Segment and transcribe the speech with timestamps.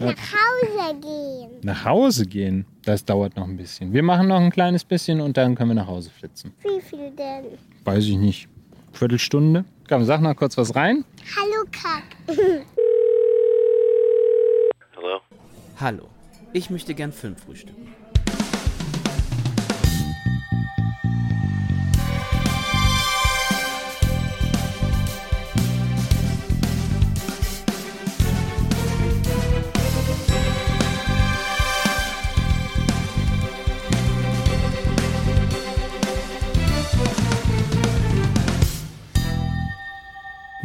[0.00, 1.50] Nach Hause gehen.
[1.62, 2.66] Nach Hause gehen?
[2.84, 3.92] Das dauert noch ein bisschen.
[3.92, 6.52] Wir machen noch ein kleines bisschen und dann können wir nach Hause flitzen.
[6.62, 7.58] Wie viel denn?
[7.84, 8.48] Weiß ich nicht.
[8.92, 9.64] Viertelstunde?
[9.88, 11.04] Komm, sag noch kurz was rein.
[11.36, 12.04] Hallo, Kack.
[14.96, 15.20] Hallo?
[15.80, 16.08] Hallo,
[16.52, 17.88] ich möchte gern Film frühstücken.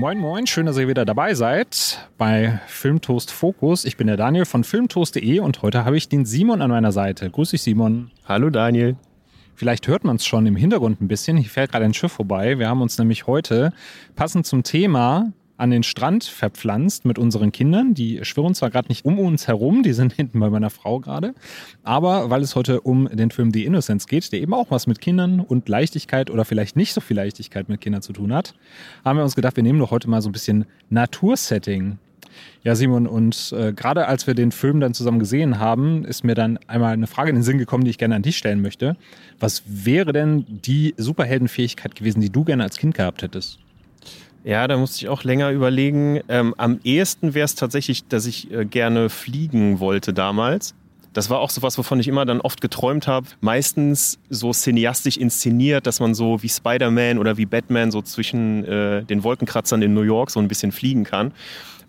[0.04, 3.86] Moin, moin, schön, dass ihr wieder dabei seid bei Filmtoast Fokus.
[3.86, 7.30] Ich bin der Daniel von filmtoast.de und heute habe ich den Simon an meiner Seite.
[7.30, 8.12] Grüß dich, Simon.
[8.26, 8.98] Hallo Daniel.
[9.56, 11.38] Vielleicht hört man es schon im Hintergrund ein bisschen.
[11.38, 12.60] Hier fährt gerade ein Schiff vorbei.
[12.60, 13.72] Wir haben uns nämlich heute
[14.14, 17.94] passend zum Thema an den Strand verpflanzt mit unseren Kindern.
[17.94, 21.34] Die schwirren zwar gerade nicht um uns herum, die sind hinten bei meiner Frau gerade,
[21.84, 25.02] aber weil es heute um den Film The Innocence geht, der eben auch was mit
[25.02, 28.56] Kindern und Leichtigkeit oder vielleicht nicht so viel Leichtigkeit mit Kindern zu tun hat,
[29.04, 31.98] haben wir uns gedacht, wir nehmen doch heute mal so ein bisschen Natursetting.
[32.64, 36.36] Ja, Simon, und äh, gerade als wir den Film dann zusammen gesehen haben, ist mir
[36.36, 38.96] dann einmal eine Frage in den Sinn gekommen, die ich gerne an dich stellen möchte.
[39.40, 43.60] Was wäre denn die Superheldenfähigkeit gewesen, die du gerne als Kind gehabt hättest?
[44.44, 46.20] Ja, da musste ich auch länger überlegen.
[46.28, 50.76] Ähm, am ehesten wäre es tatsächlich, dass ich äh, gerne fliegen wollte damals.
[51.14, 53.28] Das war auch so was, wovon ich immer dann oft geträumt habe.
[53.40, 59.04] Meistens so cineastisch inszeniert, dass man so wie Spider-Man oder wie Batman so zwischen äh,
[59.04, 61.32] den Wolkenkratzern in New York so ein bisschen fliegen kann.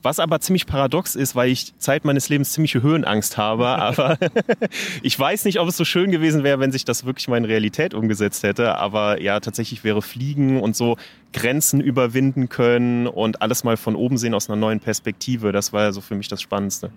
[0.03, 3.67] Was aber ziemlich paradox ist, weil ich Zeit meines Lebens ziemliche Höhenangst habe.
[3.79, 4.19] Aber
[5.03, 7.47] ich weiß nicht, ob es so schön gewesen wäre, wenn sich das wirklich mal in
[7.47, 8.77] Realität umgesetzt hätte.
[8.77, 10.99] Aber ja, tatsächlich wäre Fliegen und so
[11.35, 15.53] Grenzen überwinden können und alles mal von oben sehen aus einer neuen Perspektive.
[15.53, 16.91] Das war ja so für mich das Spannendste.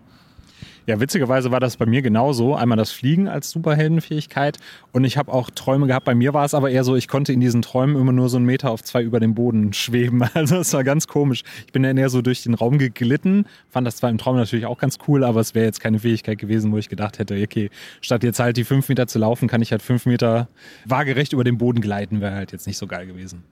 [0.88, 2.56] Ja, witzigerweise war das bei mir genauso.
[2.56, 4.58] Einmal das Fliegen als Superheldenfähigkeit
[4.94, 6.06] und ich habe auch Träume gehabt.
[6.06, 8.38] Bei mir war es aber eher so, ich konnte in diesen Träumen immer nur so
[8.38, 10.24] einen Meter auf zwei über dem Boden schweben.
[10.34, 11.44] Also es war ganz komisch.
[11.66, 14.66] Ich bin dann eher so durch den Raum geglitten, fand das zwar im Traum natürlich
[14.66, 17.70] auch ganz cool, aber es wäre jetzt keine Fähigkeit gewesen, wo ich gedacht hätte, okay,
[18.00, 20.48] statt jetzt halt die fünf Meter zu laufen, kann ich halt fünf Meter
[20.86, 23.44] waagerecht über den Boden gleiten, wäre halt jetzt nicht so geil gewesen.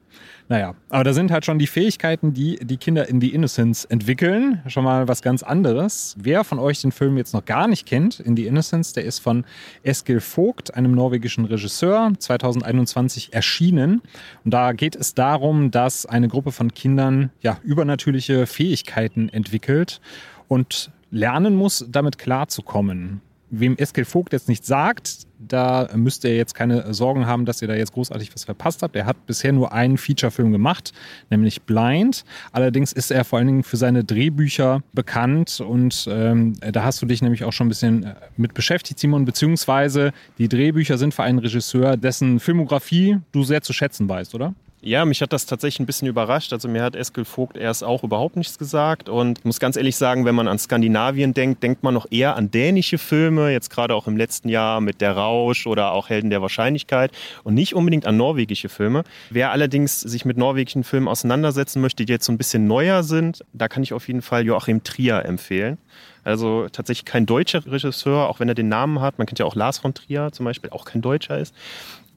[0.48, 4.62] Naja, aber da sind halt schon die Fähigkeiten, die die Kinder in die Innocence entwickeln.
[4.68, 6.16] Schon mal was ganz anderes.
[6.20, 9.20] Wer von euch den Film jetzt noch gar nicht kennt, in die Innocence, der ist
[9.20, 9.44] von
[9.82, 14.02] Eskil Vogt, einem norwegischen Regisseur, 2021 erschienen.
[14.44, 20.00] Und da geht es darum, dass eine Gruppe von Kindern ja übernatürliche Fähigkeiten entwickelt
[20.48, 23.22] und lernen muss, damit klarzukommen.
[23.50, 27.68] Wem Eskil Vogt jetzt nicht sagt, da müsst ihr jetzt keine Sorgen haben, dass ihr
[27.68, 28.96] da jetzt großartig was verpasst habt.
[28.96, 30.94] Er hat bisher nur einen Featurefilm gemacht,
[31.30, 32.24] nämlich Blind.
[32.52, 37.06] Allerdings ist er vor allen Dingen für seine Drehbücher bekannt und ähm, da hast du
[37.06, 41.24] dich nämlich auch schon ein bisschen äh, mit beschäftigt, Simon, beziehungsweise die Drehbücher sind für
[41.24, 44.54] einen Regisseur, dessen Filmografie du sehr zu schätzen weißt, oder?
[44.86, 46.54] Ja, mich hat das tatsächlich ein bisschen überrascht.
[46.54, 49.10] Also mir hat Eskil Vogt erst auch überhaupt nichts gesagt.
[49.10, 52.36] Und ich muss ganz ehrlich sagen, wenn man an Skandinavien denkt, denkt man noch eher
[52.36, 56.30] an dänische Filme, jetzt gerade auch im letzten Jahr mit Der Rausch oder auch Helden
[56.30, 57.12] der Wahrscheinlichkeit
[57.44, 59.04] und nicht unbedingt an norwegische Filme.
[59.32, 63.44] Wer allerdings sich mit norwegischen Filmen auseinandersetzen möchte, die jetzt so ein bisschen neuer sind,
[63.54, 65.80] da kann ich auf jeden Fall Joachim Trier empfehlen.
[66.24, 69.18] Also tatsächlich kein deutscher Regisseur, auch wenn er den Namen hat.
[69.18, 71.56] Man kennt ja auch Lars von Trier zum Beispiel, auch kein Deutscher ist.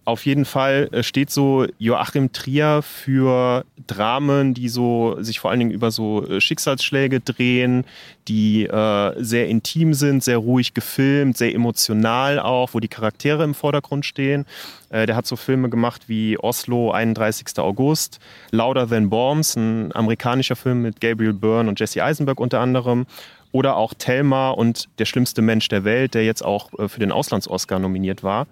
[0.08, 5.60] Auf jeden Fall äh, steht so Joachim Trier für Dramen, die so sich vor allen
[5.60, 7.84] Dingen über so äh, Schicksalsschläge drehen,
[8.26, 13.52] die äh, sehr intim sind, sehr ruhig gefilmt, sehr emotional auch, wo die Charaktere im
[13.52, 14.46] Vordergrund stehen.
[14.88, 17.58] Äh, der hat so Filme gemacht wie Oslo, 31.
[17.58, 18.18] August,
[18.50, 23.04] Louder Than Bombs, ein amerikanischer Film mit Gabriel Byrne und Jesse Eisenberg unter anderem.
[23.52, 27.12] Oder auch Thelma und Der schlimmste Mensch der Welt, der jetzt auch äh, für den
[27.12, 28.46] Auslands-Oscar nominiert war.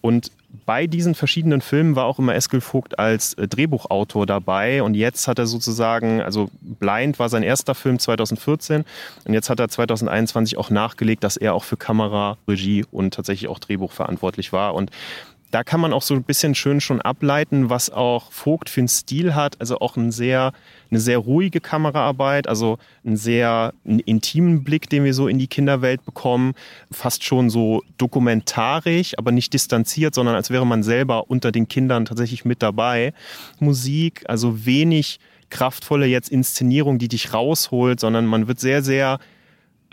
[0.00, 0.30] Und
[0.64, 4.82] bei diesen verschiedenen Filmen war auch immer Eskil Vogt als äh, Drehbuchautor dabei.
[4.82, 8.84] Und jetzt hat er sozusagen, also Blind war sein erster Film 2014
[9.24, 13.48] und jetzt hat er 2021 auch nachgelegt, dass er auch für Kamera, Regie und tatsächlich
[13.48, 14.74] auch Drehbuch verantwortlich war.
[14.74, 14.90] Und
[15.50, 18.88] da kann man auch so ein bisschen schön schon ableiten, was auch Vogt für einen
[18.88, 19.60] Stil hat.
[19.60, 20.52] Also auch ein sehr,
[20.90, 25.46] eine sehr ruhige Kameraarbeit, also einen sehr einen intimen Blick, den wir so in die
[25.46, 26.52] Kinderwelt bekommen.
[26.90, 32.04] Fast schon so dokumentarisch, aber nicht distanziert, sondern als wäre man selber unter den Kindern
[32.04, 33.14] tatsächlich mit dabei.
[33.58, 35.18] Musik, also wenig
[35.50, 39.18] kraftvolle jetzt Inszenierung, die dich rausholt, sondern man wird sehr, sehr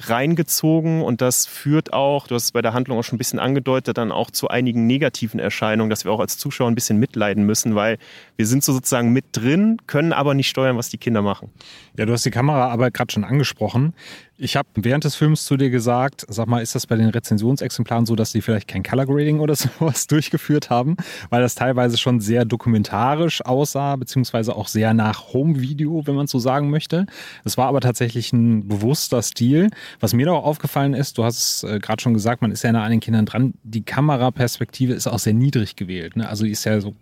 [0.02, 3.40] reingezogen und das führt auch, du hast es bei der Handlung auch schon ein bisschen
[3.40, 7.46] angedeutet, dann auch zu einigen negativen Erscheinungen, dass wir auch als Zuschauer ein bisschen mitleiden
[7.46, 7.98] müssen, weil
[8.36, 11.50] wir sind so sozusagen mit drin, können aber nicht steuern, was die Kinder machen.
[11.98, 13.94] Ja, du hast die Kameraarbeit gerade schon angesprochen.
[14.38, 18.06] Ich habe während des Films zu dir gesagt, sag mal, ist das bei den Rezensionsexemplaren
[18.06, 20.98] so, dass die vielleicht kein Color Grading oder sowas durchgeführt haben,
[21.30, 26.40] weil das teilweise schon sehr dokumentarisch aussah, beziehungsweise auch sehr nach Home-Video, wenn man so
[26.40, 27.06] sagen möchte.
[27.46, 29.70] Es war aber tatsächlich ein bewusster Stil.
[30.02, 32.64] Was mir da auch aufgefallen ist, du hast es äh, gerade schon gesagt, man ist
[32.64, 36.18] ja nah an den Kindern dran, die Kameraperspektive ist auch sehr niedrig gewählt.
[36.18, 36.28] Ne?
[36.28, 36.94] Also die ist ja so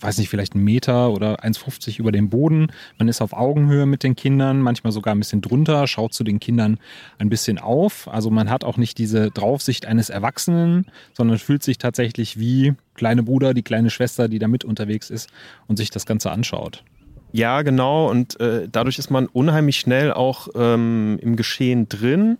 [0.00, 2.68] weiß nicht, vielleicht einen Meter oder 1,50 über dem Boden.
[2.98, 6.40] Man ist auf Augenhöhe mit den Kindern, manchmal sogar ein bisschen drunter, schaut zu den
[6.40, 6.78] Kindern
[7.18, 8.08] ein bisschen auf.
[8.08, 13.22] Also man hat auch nicht diese Draufsicht eines Erwachsenen, sondern fühlt sich tatsächlich wie kleine
[13.22, 15.28] Bruder, die kleine Schwester, die da mit unterwegs ist
[15.66, 16.84] und sich das Ganze anschaut.
[17.32, 18.10] Ja, genau.
[18.10, 22.38] Und äh, dadurch ist man unheimlich schnell auch ähm, im Geschehen drin.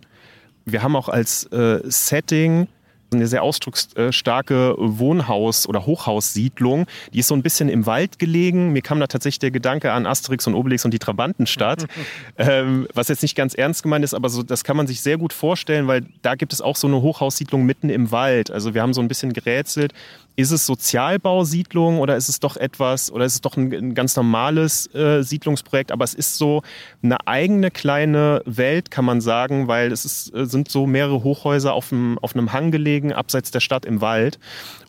[0.65, 2.67] Wir haben auch als äh, Setting
[3.13, 6.85] eine sehr ausdrucksstarke Wohnhaus- oder Hochhaussiedlung.
[7.13, 8.71] Die ist so ein bisschen im Wald gelegen.
[8.71, 11.87] Mir kam da tatsächlich der Gedanke an Asterix und Obelix und die Trabantenstadt,
[12.37, 15.17] ähm, was jetzt nicht ganz ernst gemeint ist, aber so, das kann man sich sehr
[15.17, 18.49] gut vorstellen, weil da gibt es auch so eine Hochhaussiedlung mitten im Wald.
[18.49, 19.93] Also wir haben so ein bisschen gerätselt,
[20.35, 24.15] ist es Sozialbausiedlung oder ist es doch etwas, oder ist es doch ein, ein ganz
[24.15, 25.91] normales äh, Siedlungsprojekt?
[25.91, 26.61] Aber es ist so
[27.03, 31.73] eine eigene kleine Welt, kann man sagen, weil es ist, äh, sind so mehrere Hochhäuser
[31.73, 34.39] auf einem, auf einem Hang gelegen, abseits der Stadt im Wald.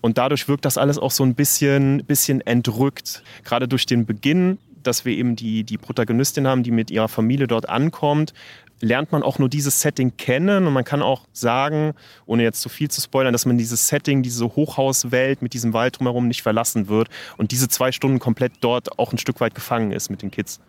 [0.00, 3.22] Und dadurch wirkt das alles auch so ein bisschen, bisschen entrückt.
[3.44, 7.46] Gerade durch den Beginn dass wir eben die, die Protagonistin haben, die mit ihrer Familie
[7.46, 8.32] dort ankommt,
[8.80, 11.94] lernt man auch nur dieses Setting kennen und man kann auch sagen,
[12.26, 15.98] ohne jetzt zu viel zu spoilern, dass man dieses Setting, diese Hochhauswelt mit diesem Wald
[15.98, 19.92] drumherum nicht verlassen wird und diese zwei Stunden komplett dort auch ein Stück weit gefangen
[19.92, 20.60] ist mit den Kids.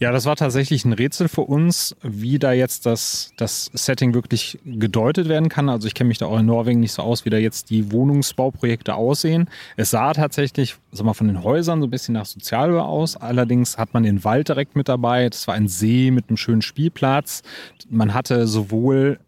[0.00, 4.60] Ja, das war tatsächlich ein Rätsel für uns, wie da jetzt das, das Setting wirklich
[4.64, 5.68] gedeutet werden kann.
[5.68, 7.90] Also ich kenne mich da auch in Norwegen nicht so aus, wie da jetzt die
[7.90, 9.50] Wohnungsbauprojekte aussehen.
[9.76, 13.16] Es sah tatsächlich, sag mal, von den Häusern so ein bisschen nach Sozialbau aus.
[13.16, 15.28] Allerdings hat man den Wald direkt mit dabei.
[15.28, 17.42] Das war ein See mit einem schönen Spielplatz.
[17.90, 19.18] Man hatte sowohl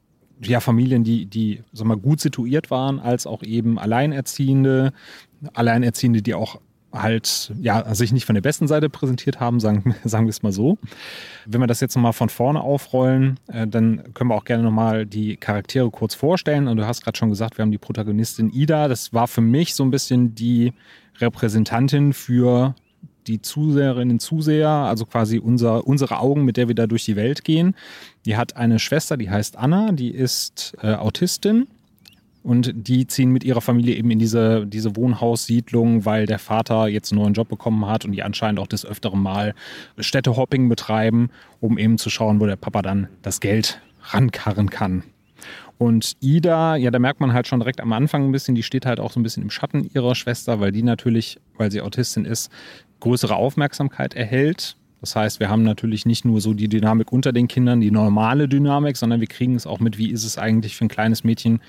[0.41, 4.93] ja, Familien, die, die sag mal, gut situiert waren, als auch eben Alleinerziehende,
[5.53, 6.61] Alleinerziehende, die auch
[6.93, 10.53] halt ja sich nicht von der besten Seite präsentiert haben, sagen, sagen wir es mal
[10.53, 10.79] so.
[11.47, 15.07] Wenn wir das jetzt nochmal von vorne aufrollen, äh, dann können wir auch gerne nochmal
[15.07, 16.69] die Charaktere kurz vorstellen.
[16.69, 18.89] Und du hast gerade schon gesagt, wir haben die Protagonistin Ida.
[18.89, 20.73] Das war für mich so ein bisschen die
[21.21, 22.75] Repräsentantin für
[23.27, 27.17] die Zuseherinnen und Zuseher, also quasi unser, unsere Augen, mit der wir da durch die
[27.17, 27.75] Welt gehen.
[28.25, 31.69] Die hat eine Schwester, die heißt Anna, die ist äh, Autistin
[32.43, 37.13] und die ziehen mit ihrer Familie eben in diese, diese Wohnhaussiedlung, weil der Vater jetzt
[37.13, 39.55] einen neuen Job bekommen hat und die anscheinend auch des Öfteren mal
[39.99, 45.05] Städtehopping betreiben, um eben zu schauen, wo der Papa dann das Geld rankarren kann.
[45.77, 48.85] Und Ida, ja, da merkt man halt schon direkt am Anfang ein bisschen, die steht
[48.87, 52.25] halt auch so ein bisschen im Schatten ihrer Schwester, weil die natürlich, weil sie Autistin
[52.25, 52.51] ist,
[53.01, 57.49] größere Aufmerksamkeit erhält das heißt, wir haben natürlich nicht nur so die Dynamik unter den
[57.49, 60.85] Kindern, die normale Dynamik, sondern wir kriegen es auch mit, wie ist es eigentlich für
[60.85, 61.61] ein kleines Mädchen,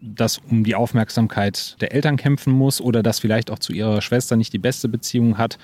[0.00, 4.36] das um die Aufmerksamkeit der Eltern kämpfen muss oder das vielleicht auch zu ihrer Schwester
[4.36, 5.58] nicht die beste Beziehung hat,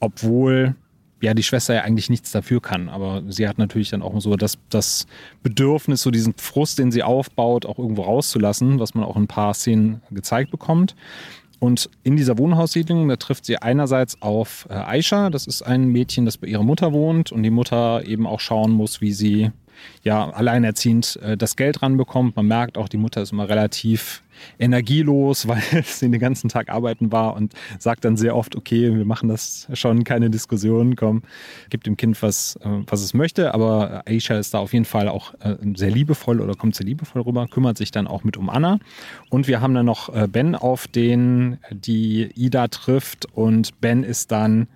[0.00, 0.74] obwohl
[1.20, 2.88] ja die Schwester ja eigentlich nichts dafür kann.
[2.88, 5.06] Aber sie hat natürlich dann auch so das, das
[5.42, 9.28] Bedürfnis, so diesen Frust, den sie aufbaut, auch irgendwo rauszulassen, was man auch in ein
[9.28, 10.94] paar Szenen gezeigt bekommt.
[11.60, 16.26] Und in dieser Wohnhaussiedlung, da trifft sie einerseits auf äh, Aisha, das ist ein Mädchen,
[16.26, 19.50] das bei ihrer Mutter wohnt und die Mutter eben auch schauen muss, wie sie
[20.02, 22.36] ja alleinerziehend äh, das Geld ranbekommt.
[22.36, 24.22] Man merkt auch, die Mutter ist immer relativ
[24.58, 29.04] energielos, weil sie den ganzen Tag arbeiten war und sagt dann sehr oft, okay, wir
[29.04, 31.22] machen das schon, keine Diskussion, komm,
[31.70, 33.54] gib dem Kind was, äh, was es möchte.
[33.54, 37.22] Aber Aisha ist da auf jeden Fall auch äh, sehr liebevoll oder kommt sehr liebevoll
[37.22, 38.78] rüber, kümmert sich dann auch mit um Anna.
[39.30, 44.32] Und wir haben dann noch äh, Ben, auf den die Ida trifft und Ben ist
[44.32, 44.68] dann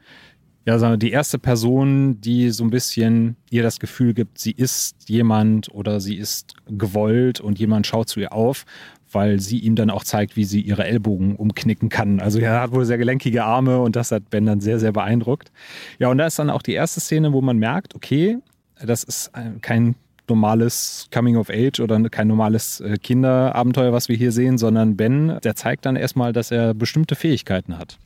[0.69, 4.51] ja, sagen wir, die erste Person, die so ein bisschen ihr das Gefühl gibt, sie
[4.51, 8.67] ist jemand oder sie ist gewollt und jemand schaut zu ihr auf,
[9.11, 12.21] weil sie ihm dann auch zeigt, wie sie ihre Ellbogen umknicken kann.
[12.21, 15.51] Also er hat wohl sehr gelenkige Arme und das hat Ben dann sehr, sehr beeindruckt.
[15.99, 18.37] Ja, und da ist dann auch die erste Szene, wo man merkt, okay,
[18.79, 19.33] das ist
[19.63, 19.95] kein
[20.29, 25.39] normales Coming of Age oder kein normales äh, Kinderabenteuer, was wir hier sehen, sondern Ben,
[25.43, 27.97] der zeigt dann erstmal, dass er bestimmte Fähigkeiten hat.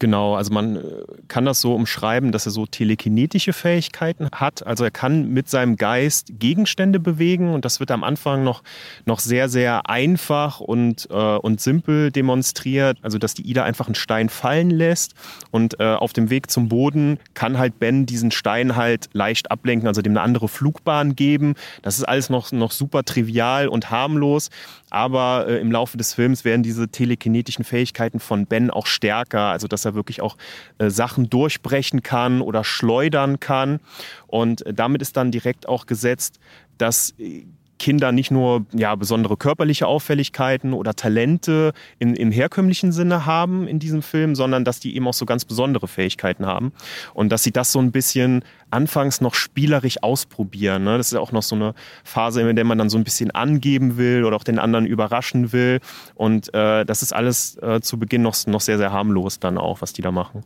[0.00, 0.80] Genau, also man äh,
[1.28, 4.66] kann das so umschreiben, dass er so telekinetische Fähigkeiten hat.
[4.66, 8.62] Also er kann mit seinem Geist Gegenstände bewegen und das wird am Anfang noch,
[9.04, 12.96] noch sehr, sehr einfach und, äh, und simpel demonstriert.
[13.02, 15.12] Also dass die Ida einfach einen Stein fallen lässt
[15.50, 19.86] und äh, auf dem Weg zum Boden kann halt Ben diesen Stein halt leicht ablenken,
[19.86, 21.56] also dem eine andere Flugbahn geben.
[21.82, 24.48] Das ist alles noch, noch super trivial und harmlos,
[24.90, 29.68] aber äh, im Laufe des Films werden diese telekinetischen Fähigkeiten von Ben auch stärker, also
[29.68, 30.36] dass er wirklich auch
[30.78, 33.80] äh, Sachen durchbrechen kann oder schleudern kann.
[34.26, 36.40] Und äh, damit ist dann direkt auch gesetzt,
[36.76, 37.44] dass äh,
[37.80, 43.80] Kinder nicht nur ja, besondere körperliche Auffälligkeiten oder Talente in, im herkömmlichen Sinne haben in
[43.80, 46.72] diesem Film, sondern dass die eben auch so ganz besondere Fähigkeiten haben
[47.14, 50.84] und dass sie das so ein bisschen anfangs noch spielerisch ausprobieren.
[50.84, 50.98] Ne?
[50.98, 53.30] Das ist ja auch noch so eine Phase, in der man dann so ein bisschen
[53.30, 55.80] angeben will oder auch den anderen überraschen will.
[56.14, 59.80] Und äh, das ist alles äh, zu Beginn noch, noch sehr, sehr harmlos dann auch,
[59.80, 60.44] was die da machen.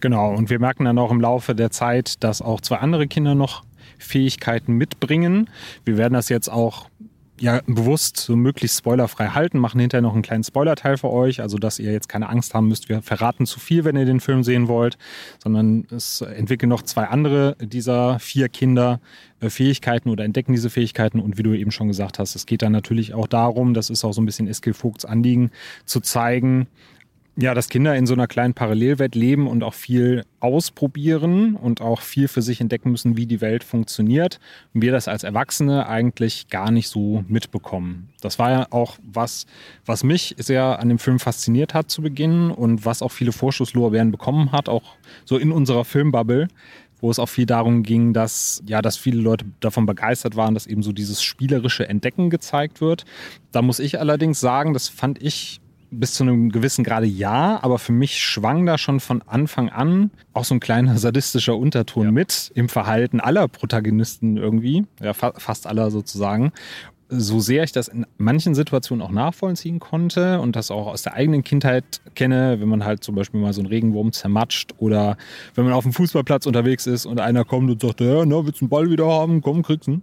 [0.00, 3.34] Genau, und wir merken dann auch im Laufe der Zeit, dass auch zwei andere Kinder
[3.34, 3.62] noch
[3.98, 5.50] Fähigkeiten mitbringen.
[5.84, 6.88] Wir werden das jetzt auch
[7.40, 11.58] ja, bewusst so möglichst spoilerfrei halten, machen hinterher noch einen kleinen Spoilerteil für euch, also
[11.58, 14.42] dass ihr jetzt keine Angst haben müsst, wir verraten zu viel, wenn ihr den Film
[14.42, 14.98] sehen wollt,
[15.42, 19.00] sondern es entwickeln noch zwei andere dieser vier Kinder
[19.40, 22.62] äh, Fähigkeiten oder entdecken diese Fähigkeiten und wie du eben schon gesagt hast, es geht
[22.62, 25.50] dann natürlich auch darum, das ist auch so ein bisschen Eskil Vogts Anliegen,
[25.84, 26.66] zu zeigen,
[27.40, 32.00] ja, dass Kinder in so einer kleinen Parallelwelt leben und auch viel ausprobieren und auch
[32.00, 34.40] viel für sich entdecken müssen, wie die Welt funktioniert.
[34.74, 38.08] Und wir das als Erwachsene eigentlich gar nicht so mitbekommen.
[38.20, 39.46] Das war ja auch was,
[39.86, 44.10] was mich sehr an dem Film fasziniert hat zu Beginn und was auch viele Vorschusslorbeeren
[44.10, 46.48] bekommen hat, auch so in unserer Filmbubble
[47.00, 50.66] wo es auch viel darum ging, dass, ja, dass viele Leute davon begeistert waren, dass
[50.66, 53.04] eben so dieses spielerische Entdecken gezeigt wird.
[53.52, 57.78] Da muss ich allerdings sagen, das fand ich bis zu einem gewissen Grade ja, aber
[57.78, 62.12] für mich schwang da schon von Anfang an auch so ein kleiner sadistischer Unterton ja.
[62.12, 66.52] mit im Verhalten aller Protagonisten irgendwie, ja, fa fast aller sozusagen.
[67.10, 71.14] So sehr ich das in manchen Situationen auch nachvollziehen konnte und das auch aus der
[71.14, 75.16] eigenen Kindheit kenne, wenn man halt zum Beispiel mal so einen Regenwurm zermatscht oder
[75.54, 78.60] wenn man auf dem Fußballplatz unterwegs ist und einer kommt und sagt, ja, na, willst
[78.60, 79.40] du einen Ball wieder haben?
[79.40, 80.02] Komm, kriegst ihn.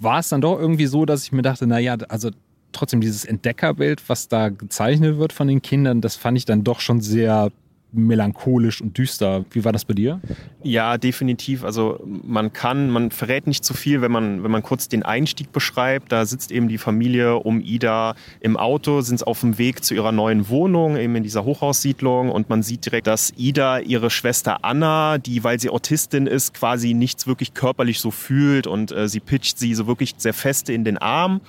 [0.00, 2.30] War es dann doch irgendwie so, dass ich mir dachte, na ja, also
[2.72, 6.80] trotzdem dieses Entdeckerbild, was da gezeichnet wird von den Kindern, das fand ich dann doch
[6.80, 7.50] schon sehr
[7.96, 9.44] melancholisch und düster.
[9.50, 10.20] Wie war das bei dir?
[10.62, 11.64] Ja, definitiv.
[11.64, 15.52] Also man kann, man verrät nicht zu viel, wenn man, wenn man kurz den Einstieg
[15.52, 16.12] beschreibt.
[16.12, 20.12] Da sitzt eben die Familie um Ida im Auto, sind auf dem Weg zu ihrer
[20.12, 22.30] neuen Wohnung, eben in dieser Hochhaussiedlung.
[22.30, 26.94] Und man sieht direkt, dass Ida ihre Schwester Anna, die, weil sie Autistin ist, quasi
[26.94, 30.84] nichts wirklich körperlich so fühlt und äh, sie pitcht sie so wirklich sehr feste in
[30.84, 31.40] den Arm.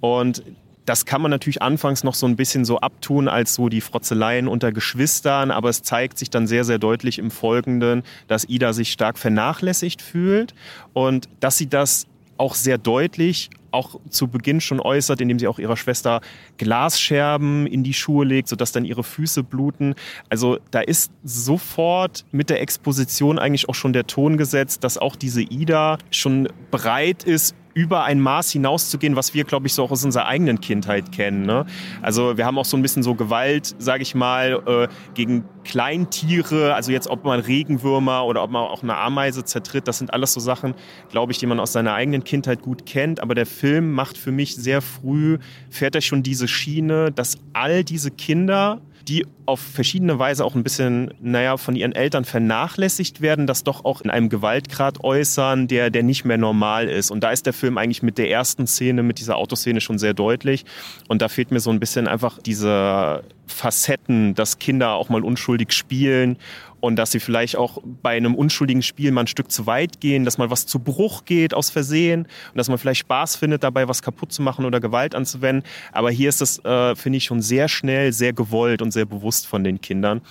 [0.00, 0.42] Und
[0.84, 4.48] das kann man natürlich anfangs noch so ein bisschen so abtun als so die Frotzeleien
[4.48, 8.92] unter Geschwistern, aber es zeigt sich dann sehr, sehr deutlich im Folgenden, dass Ida sich
[8.92, 10.54] stark vernachlässigt fühlt
[10.92, 15.58] und dass sie das auch sehr deutlich auch zu Beginn schon äußert, indem sie auch
[15.58, 16.20] ihrer Schwester
[16.58, 19.94] Glasscherben in die Schuhe legt, sodass dann ihre Füße bluten.
[20.28, 25.16] Also da ist sofort mit der Exposition eigentlich auch schon der Ton gesetzt, dass auch
[25.16, 29.90] diese Ida schon bereit ist, über ein Maß hinauszugehen, was wir, glaube ich, so auch
[29.90, 31.46] aus unserer eigenen Kindheit kennen.
[31.46, 31.66] Ne?
[32.00, 36.74] Also wir haben auch so ein bisschen so Gewalt, sage ich mal, äh, gegen Kleintiere,
[36.74, 40.32] also jetzt ob man Regenwürmer oder ob man auch eine Ameise zertritt, das sind alles
[40.32, 40.74] so Sachen,
[41.10, 43.20] glaube ich, die man aus seiner eigenen Kindheit gut kennt.
[43.20, 45.38] Aber der Film macht für mich sehr früh,
[45.70, 50.62] fährt er schon diese Schiene, dass all diese Kinder die auf verschiedene Weise auch ein
[50.62, 55.90] bisschen, naja, von ihren Eltern vernachlässigt werden, das doch auch in einem Gewaltgrad äußern, der,
[55.90, 57.10] der nicht mehr normal ist.
[57.10, 60.14] Und da ist der Film eigentlich mit der ersten Szene, mit dieser Autoszene schon sehr
[60.14, 60.64] deutlich.
[61.08, 65.72] Und da fehlt mir so ein bisschen einfach diese Facetten, dass Kinder auch mal unschuldig
[65.72, 66.36] spielen
[66.80, 70.24] und dass sie vielleicht auch bei einem unschuldigen Spiel mal ein Stück zu weit gehen,
[70.24, 73.86] dass mal was zu Bruch geht aus Versehen und dass man vielleicht Spaß findet, dabei
[73.86, 75.64] was kaputt zu machen oder Gewalt anzuwenden.
[75.92, 79.46] Aber hier ist das, äh, finde ich, schon sehr schnell, sehr gewollt und sehr bewusst
[79.46, 80.22] von den Kindern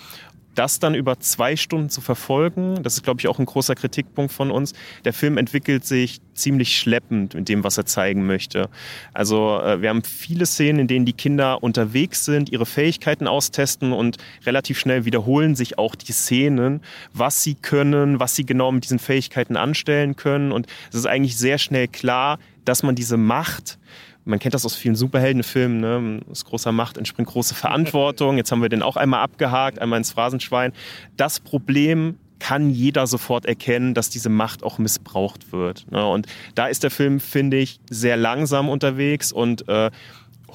[0.55, 4.31] das dann über zwei Stunden zu verfolgen, das ist, glaube ich, auch ein großer Kritikpunkt
[4.31, 4.73] von uns.
[5.05, 8.69] Der Film entwickelt sich ziemlich schleppend mit dem, was er zeigen möchte.
[9.13, 13.93] Also äh, wir haben viele Szenen, in denen die Kinder unterwegs sind, ihre Fähigkeiten austesten
[13.93, 16.81] und relativ schnell wiederholen sich auch die Szenen,
[17.13, 20.51] was sie können, was sie genau mit diesen Fähigkeiten anstellen können.
[20.51, 23.79] Und es ist eigentlich sehr schnell klar, dass man diese Macht
[24.25, 26.19] man kennt das aus vielen Superheldenfilmen, ne?
[26.29, 28.37] aus großer Macht entspringt große Verantwortung.
[28.37, 30.73] Jetzt haben wir den auch einmal abgehakt, einmal ins Phrasenschwein.
[31.17, 35.89] Das Problem kann jeder sofort erkennen, dass diese Macht auch missbraucht wird.
[35.91, 36.05] Ne?
[36.05, 39.91] Und da ist der Film, finde ich, sehr langsam unterwegs und äh,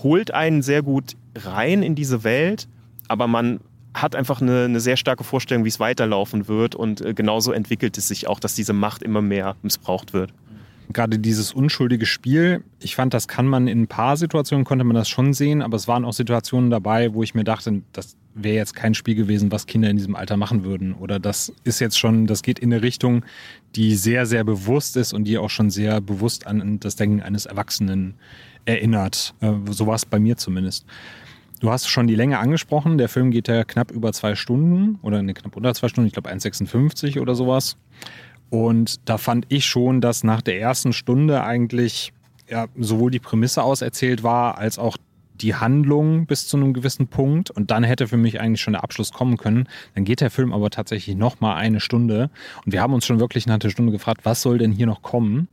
[0.02, 2.66] holt einen sehr gut rein in diese Welt,
[3.08, 3.60] aber man
[3.94, 6.74] hat einfach eine, eine sehr starke Vorstellung, wie es weiterlaufen wird.
[6.74, 10.32] Und äh, genauso entwickelt es sich auch, dass diese Macht immer mehr missbraucht wird.
[10.92, 14.94] Gerade dieses unschuldige Spiel, ich fand, das kann man in ein paar Situationen, konnte man
[14.94, 18.56] das schon sehen, aber es waren auch Situationen dabei, wo ich mir dachte, das wäre
[18.56, 20.94] jetzt kein Spiel gewesen, was Kinder in diesem Alter machen würden.
[20.94, 23.24] Oder das ist jetzt schon, das geht in eine Richtung,
[23.74, 27.46] die sehr, sehr bewusst ist und die auch schon sehr bewusst an das Denken eines
[27.46, 28.14] Erwachsenen
[28.64, 29.34] erinnert.
[29.40, 30.86] Äh, so war es bei mir zumindest.
[31.60, 32.98] Du hast schon die Länge angesprochen.
[32.98, 36.12] Der Film geht ja knapp über zwei Stunden oder ne, knapp unter zwei Stunden, ich
[36.12, 37.78] glaube 1,56 oder sowas.
[38.50, 42.12] Und da fand ich schon, dass nach der ersten Stunde eigentlich
[42.48, 44.96] ja, sowohl die Prämisse auserzählt war, als auch
[45.34, 47.50] die Handlung bis zu einem gewissen Punkt.
[47.50, 49.68] Und dann hätte für mich eigentlich schon der Abschluss kommen können.
[49.94, 52.30] Dann geht der Film aber tatsächlich noch mal eine Stunde.
[52.64, 55.02] Und wir haben uns schon wirklich nach der Stunde gefragt, was soll denn hier noch
[55.02, 55.48] kommen?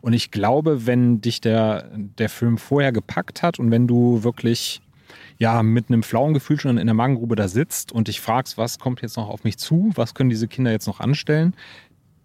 [0.00, 4.82] Und ich glaube, wenn dich der, der Film vorher gepackt hat und wenn du wirklich
[5.38, 8.78] ja, mit einem flauen Gefühl schon in der Magengrube da sitzt und dich fragst, was
[8.78, 11.54] kommt jetzt noch auf mich zu, was können diese Kinder jetzt noch anstellen,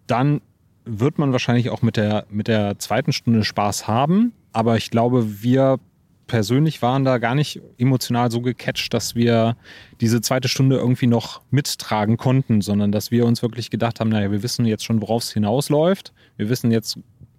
[0.06, 0.40] dann
[0.84, 4.32] wird man wahrscheinlich auch mit der, mit der zweiten Stunde Spaß haben.
[4.52, 5.78] Aber ich glaube, wir
[6.26, 9.56] persönlich waren da gar nicht emotional so gecatcht, dass wir
[10.00, 14.30] diese zweite Stunde irgendwie noch mittragen konnten, sondern dass wir uns wirklich gedacht haben, naja,
[14.30, 16.12] wir wissen jetzt schon, worauf es hinausläuft.
[16.36, 16.98] Wir wissen jetzt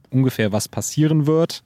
[0.10, 1.64] ungefähr, was passieren wird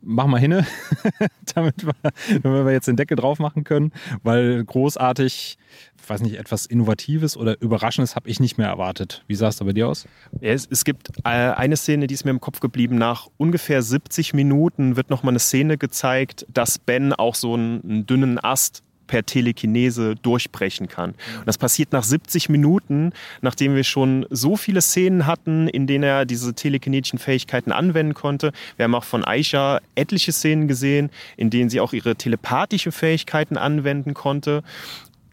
[0.00, 0.66] mach mal hinne,
[1.54, 1.94] damit, wir,
[2.42, 5.58] damit wir jetzt den Deckel drauf machen können, weil großartig,
[6.00, 9.24] ich weiß nicht, etwas Innovatives oder Überraschendes habe ich nicht mehr erwartet.
[9.26, 10.06] Wie sah es da bei dir aus?
[10.40, 12.96] Es, es, gibt äh, eine Szene, die ist mir im Kopf geblieben.
[12.96, 18.06] Nach ungefähr 70 Minuten wird nochmal eine Szene gezeigt, dass Ben auch so einen, einen
[18.06, 21.10] dünnen Ast per Telekinese durchbrechen kann.
[21.10, 26.04] Und das passiert nach 70 Minuten, nachdem wir schon so viele Szenen hatten, in denen
[26.04, 28.52] er diese telekinetischen Fähigkeiten anwenden konnte.
[28.76, 33.56] Wir haben auch von Aisha etliche Szenen gesehen, in denen sie auch ihre telepathische Fähigkeiten
[33.56, 34.62] anwenden konnte.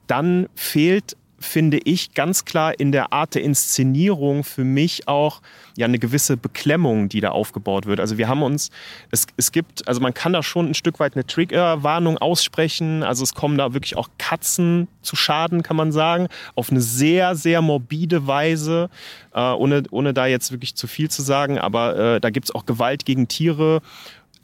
[0.08, 1.16] Dann fehlt
[1.46, 5.42] finde ich, ganz klar in der Art der Inszenierung für mich auch
[5.78, 8.00] ja eine gewisse Beklemmung, die da aufgebaut wird.
[8.00, 8.72] Also wir haben uns,
[9.12, 13.04] es, es gibt, also man kann da schon ein Stück weit eine Triggerwarnung aussprechen.
[13.04, 17.36] Also es kommen da wirklich auch Katzen zu Schaden, kann man sagen, auf eine sehr,
[17.36, 18.90] sehr morbide Weise,
[19.34, 21.60] äh, ohne, ohne da jetzt wirklich zu viel zu sagen.
[21.60, 23.82] Aber äh, da gibt es auch Gewalt gegen Tiere.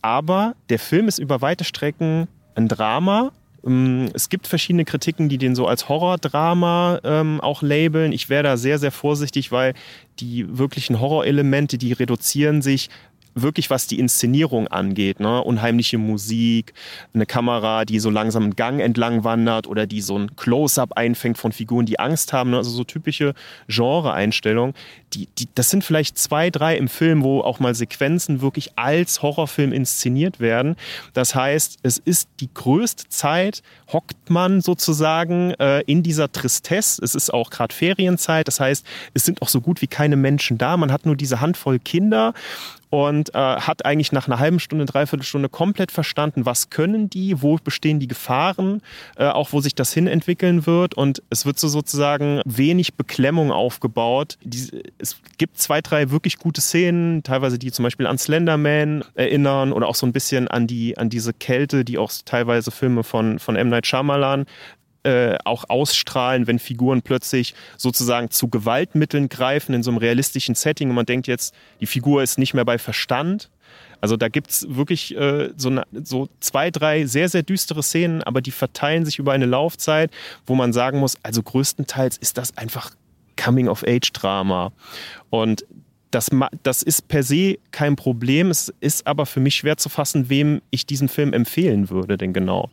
[0.02, 3.32] Aber der Film ist über weite Strecken ein Drama
[3.64, 8.12] es gibt verschiedene Kritiken, die den so als Horrordrama ähm, auch labeln.
[8.12, 9.76] Ich wäre da sehr, sehr vorsichtig, weil
[10.20, 12.90] die wirklichen Horrorelemente, die reduzieren sich
[13.34, 15.44] wirklich was die Inszenierung angeht, ne?
[15.44, 16.74] unheimliche Musik,
[17.14, 21.38] eine Kamera, die so langsam einen Gang entlang wandert oder die so ein Close-up einfängt
[21.38, 22.58] von Figuren, die Angst haben, ne?
[22.58, 23.34] also so typische
[23.68, 24.76] Genre-Einstellungen.
[25.14, 29.22] Die, die, das sind vielleicht zwei, drei im Film, wo auch mal Sequenzen wirklich als
[29.22, 30.76] Horrorfilm inszeniert werden.
[31.14, 37.04] Das heißt, es ist die größte Zeit, hockt man sozusagen äh, in dieser Tristesse.
[37.04, 40.58] Es ist auch gerade Ferienzeit, das heißt, es sind auch so gut wie keine Menschen
[40.58, 40.78] da.
[40.78, 42.34] Man hat nur diese Handvoll Kinder
[42.92, 47.42] und äh, hat eigentlich nach einer halben Stunde, dreiviertel Stunde komplett verstanden, was können die,
[47.42, 48.82] wo bestehen die Gefahren,
[49.16, 50.94] äh, auch wo sich das hin entwickeln wird.
[50.94, 54.38] Und es wird so sozusagen wenig Beklemmung aufgebaut.
[54.44, 59.72] Die, es gibt zwei, drei wirklich gute Szenen, teilweise die zum Beispiel an Slenderman erinnern
[59.72, 63.40] oder auch so ein bisschen an die an diese Kälte, die auch teilweise Filme von
[63.40, 64.46] von M Night Shyamalan
[65.04, 70.90] äh, auch ausstrahlen, wenn Figuren plötzlich sozusagen zu Gewaltmitteln greifen in so einem realistischen Setting
[70.90, 73.50] und man denkt jetzt, die Figur ist nicht mehr bei Verstand.
[74.00, 78.24] Also da gibt es wirklich äh, so, eine, so zwei, drei sehr, sehr düstere Szenen,
[78.24, 80.12] aber die verteilen sich über eine Laufzeit,
[80.46, 82.92] wo man sagen muss, also größtenteils ist das einfach
[83.38, 84.72] Coming-of-Age-Drama.
[85.30, 85.66] Und
[86.12, 86.30] das,
[86.64, 88.52] das ist per se kein Problem.
[88.52, 92.34] Es ist aber für mich schwer zu fassen, wem ich diesen Film empfehlen würde, denn
[92.34, 92.70] genau.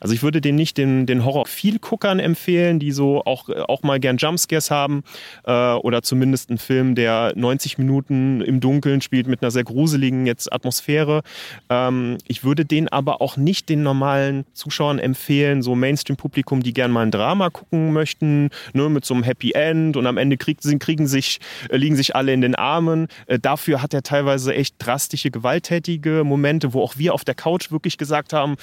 [0.00, 4.18] Also ich würde den nicht den, den Horror-Viel-Guckern empfehlen, die so auch, auch mal gern
[4.18, 5.04] Jumpscares haben
[5.44, 10.26] äh, oder zumindest einen Film, der 90 Minuten im Dunkeln spielt mit einer sehr gruseligen
[10.26, 11.22] jetzt Atmosphäre.
[11.70, 16.90] Ähm, ich würde den aber auch nicht den normalen Zuschauern empfehlen, so Mainstream-Publikum, die gern
[16.90, 20.58] mal ein Drama gucken möchten, nur mit so einem Happy End und am Ende krieg,
[20.78, 23.08] kriegen sich, liegen sich alle in den Armen Rahmen.
[23.26, 27.70] Äh, dafür hat er teilweise echt drastische, gewalttätige Momente, wo auch wir auf der Couch
[27.70, 28.56] wirklich gesagt haben,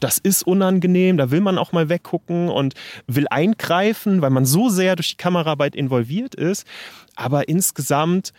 [0.00, 2.74] das ist unangenehm, da will man auch mal weggucken und
[3.06, 6.66] will eingreifen, weil man so sehr durch die Kameraarbeit involviert ist.
[7.16, 8.32] Aber insgesamt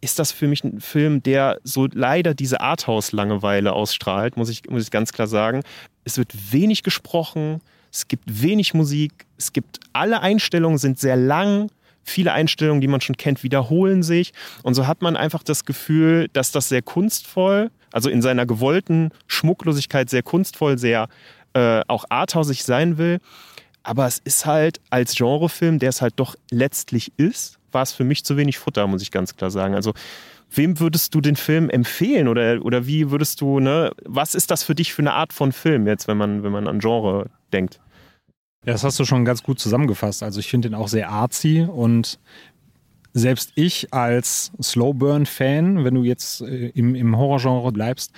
[0.00, 4.82] ist das für mich ein Film, der so leider diese Arthouse-Langeweile ausstrahlt, muss ich, muss
[4.82, 5.62] ich ganz klar sagen.
[6.04, 11.70] Es wird wenig gesprochen, es gibt wenig Musik, es gibt alle Einstellungen sind sehr lang,
[12.06, 14.32] viele Einstellungen, die man schon kennt, wiederholen sich.
[14.62, 19.10] Und so hat man einfach das Gefühl, dass das sehr kunstvoll, also in seiner gewollten
[19.26, 21.08] Schmucklosigkeit sehr kunstvoll, sehr
[21.54, 23.18] äh, auch arthausig sein will.
[23.82, 28.04] Aber es ist halt als Genrefilm, der es halt doch letztlich ist, war es für
[28.04, 29.74] mich zu wenig Futter, muss ich ganz klar sagen.
[29.74, 29.92] Also
[30.50, 34.64] wem würdest du den Film empfehlen oder, oder wie würdest du, ne, was ist das
[34.64, 37.80] für dich für eine Art von Film jetzt, wenn man, wenn man an Genre denkt?
[38.64, 40.22] Ja, das hast du schon ganz gut zusammengefasst.
[40.22, 42.18] Also ich finde den auch sehr artsy und
[43.12, 48.12] selbst ich als Slowburn-Fan, wenn du jetzt äh, im, im Horrorgenre bleibst,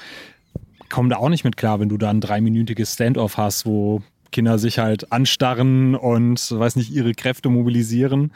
[0.89, 4.59] komme da auch nicht mit klar, wenn du da ein dreiminütiges Standoff hast, wo Kinder
[4.59, 8.33] sich halt anstarren und, weiß nicht, ihre Kräfte mobilisieren.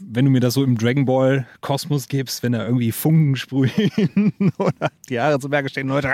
[0.00, 4.52] Wenn du mir das so im Dragon Ball Kosmos gibst, wenn da irgendwie Funken sprühen
[4.58, 6.08] oder die Haare zu Berge stehen, Leute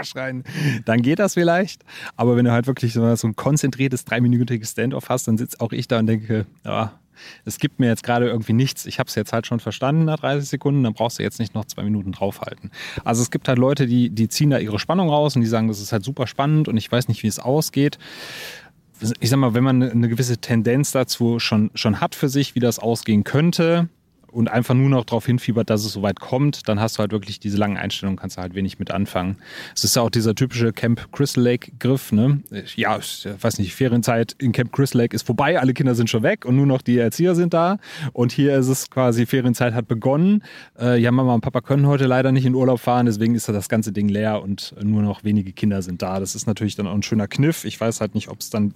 [0.00, 0.44] ah, schreien,
[0.84, 1.82] dann geht das vielleicht.
[2.16, 5.88] Aber wenn du halt wirklich so ein konzentriertes dreiminütiges Standoff hast, dann sitze auch ich
[5.88, 6.92] da und denke, ja,
[7.44, 8.86] es gibt mir jetzt gerade irgendwie nichts.
[8.86, 11.54] Ich habe es jetzt halt schon verstanden nach 30 Sekunden, dann brauchst du jetzt nicht
[11.54, 12.70] noch zwei Minuten draufhalten.
[13.04, 15.68] Also es gibt halt Leute, die, die ziehen da ihre Spannung raus und die sagen,
[15.68, 17.98] das ist halt super spannend und ich weiß nicht, wie es ausgeht.
[19.20, 22.60] Ich sag mal, wenn man eine gewisse Tendenz dazu schon, schon hat für sich, wie
[22.60, 23.88] das ausgehen könnte,
[24.36, 27.40] und einfach nur noch darauf hinfiebert, dass es soweit kommt, dann hast du halt wirklich
[27.40, 29.38] diese langen Einstellungen, kannst du halt wenig mit anfangen.
[29.74, 32.40] Es ist ja auch dieser typische Camp Crystal Lake Griff, ne?
[32.74, 36.22] Ja, ich weiß nicht, Ferienzeit in Camp Crystal Lake ist vorbei, alle Kinder sind schon
[36.22, 37.78] weg und nur noch die Erzieher sind da.
[38.12, 40.42] Und hier ist es quasi, Ferienzeit hat begonnen.
[40.78, 43.70] Äh, ja, Mama und Papa können heute leider nicht in Urlaub fahren, deswegen ist das
[43.70, 46.20] ganze Ding leer und nur noch wenige Kinder sind da.
[46.20, 47.64] Das ist natürlich dann auch ein schöner Kniff.
[47.64, 48.72] Ich weiß halt nicht, ob es dann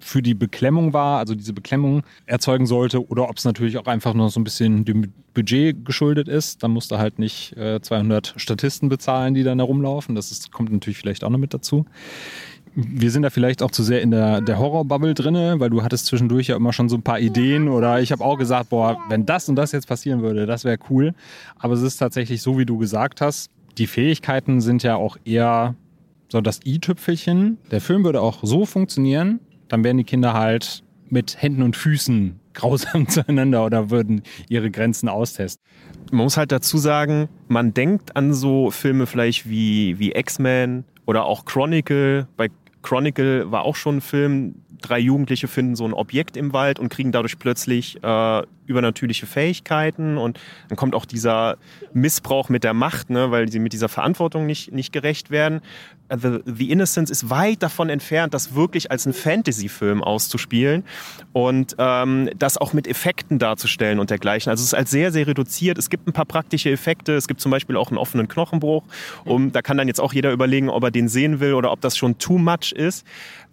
[0.00, 4.14] für die Beklemmung war, also diese Beklemmung erzeugen sollte, oder ob es natürlich auch einfach
[4.14, 6.62] noch so ein bisschen dem Budget geschuldet ist.
[6.62, 10.14] Dann musst du halt nicht äh, 200 Statisten bezahlen, die dann herumlaufen.
[10.14, 11.86] Das ist, kommt natürlich vielleicht auch noch mit dazu.
[12.74, 16.06] Wir sind da vielleicht auch zu sehr in der, der Horrorbubble drin, weil du hattest
[16.06, 19.24] zwischendurch ja immer schon so ein paar Ideen oder ich habe auch gesagt, boah, wenn
[19.24, 21.14] das und das jetzt passieren würde, das wäre cool.
[21.58, 25.74] Aber es ist tatsächlich so, wie du gesagt hast, die Fähigkeiten sind ja auch eher
[26.28, 27.58] so das i-Tüpfelchen.
[27.70, 32.40] Der Film würde auch so funktionieren, dann wären die Kinder halt mit Händen und Füßen
[32.54, 35.64] grausam zueinander oder würden ihre Grenzen austesten.
[36.10, 41.24] Man muss halt dazu sagen, man denkt an so Filme vielleicht wie, wie X-Men oder
[41.24, 42.26] auch Chronicle.
[42.36, 42.50] Bei
[42.82, 46.88] Chronicle war auch schon ein Film, drei Jugendliche finden so ein Objekt im Wald und
[46.88, 51.56] kriegen dadurch plötzlich äh, übernatürliche Fähigkeiten und dann kommt auch dieser
[51.92, 55.60] Missbrauch mit der Macht, ne, weil sie mit dieser Verantwortung nicht, nicht gerecht werden.
[56.10, 60.84] The, The Innocence ist weit davon entfernt, das wirklich als ein Fantasy-Film auszuspielen
[61.32, 64.50] und ähm, das auch mit Effekten darzustellen und dergleichen.
[64.50, 65.78] Also es ist als sehr, sehr reduziert.
[65.78, 67.14] Es gibt ein paar praktische Effekte.
[67.14, 68.84] Es gibt zum Beispiel auch einen offenen Knochenbruch.
[69.24, 71.80] Um, da kann dann jetzt auch jeder überlegen, ob er den sehen will oder ob
[71.80, 73.04] das schon too much ist.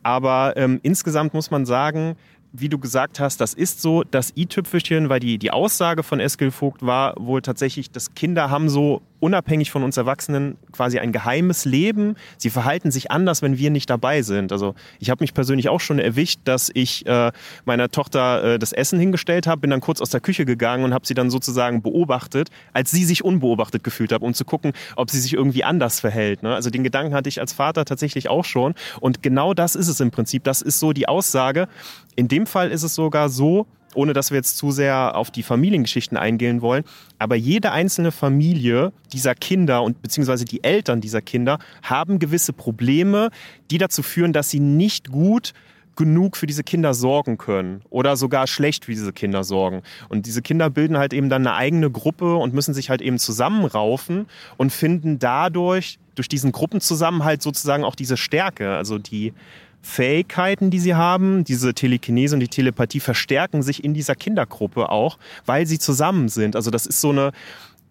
[0.03, 2.15] Aber ähm, insgesamt muss man sagen,
[2.55, 6.51] wie du gesagt hast, das ist so das i-Tüpfelchen, weil die, die Aussage von Eskil
[6.51, 11.63] Vogt war wohl tatsächlich, dass Kinder haben so unabhängig von uns Erwachsenen quasi ein geheimes
[11.63, 12.15] Leben.
[12.37, 14.51] Sie verhalten sich anders, wenn wir nicht dabei sind.
[14.51, 17.31] Also ich habe mich persönlich auch schon erwischt, dass ich äh,
[17.63, 20.93] meiner Tochter äh, das Essen hingestellt habe, bin dann kurz aus der Küche gegangen und
[20.93, 25.09] habe sie dann sozusagen beobachtet, als sie sich unbeobachtet gefühlt hat, um zu gucken, ob
[25.09, 26.43] sie sich irgendwie anders verhält.
[26.43, 26.53] Ne?
[26.53, 28.75] Also den Gedanken hatte ich als Vater tatsächlich auch schon.
[28.99, 30.43] Und genau das ist es im Prinzip.
[30.43, 31.69] Das ist so die Aussage.
[32.17, 35.43] In dem Fall ist es sogar so, ohne dass wir jetzt zu sehr auf die
[35.43, 36.83] Familiengeschichten eingehen wollen,
[37.19, 43.29] aber jede einzelne Familie dieser Kinder und beziehungsweise die Eltern dieser Kinder haben gewisse Probleme,
[43.71, 45.53] die dazu führen, dass sie nicht gut
[45.95, 49.83] genug für diese Kinder sorgen können oder sogar schlecht für diese Kinder sorgen.
[50.09, 53.19] Und diese Kinder bilden halt eben dann eine eigene Gruppe und müssen sich halt eben
[53.19, 54.25] zusammenraufen
[54.57, 59.33] und finden dadurch, durch diesen Gruppenzusammenhalt sozusagen auch diese Stärke, also die,
[59.83, 65.17] Fähigkeiten, die sie haben, diese Telekinese und die Telepathie verstärken sich in dieser Kindergruppe auch,
[65.45, 66.55] weil sie zusammen sind.
[66.55, 67.33] Also das ist so eine,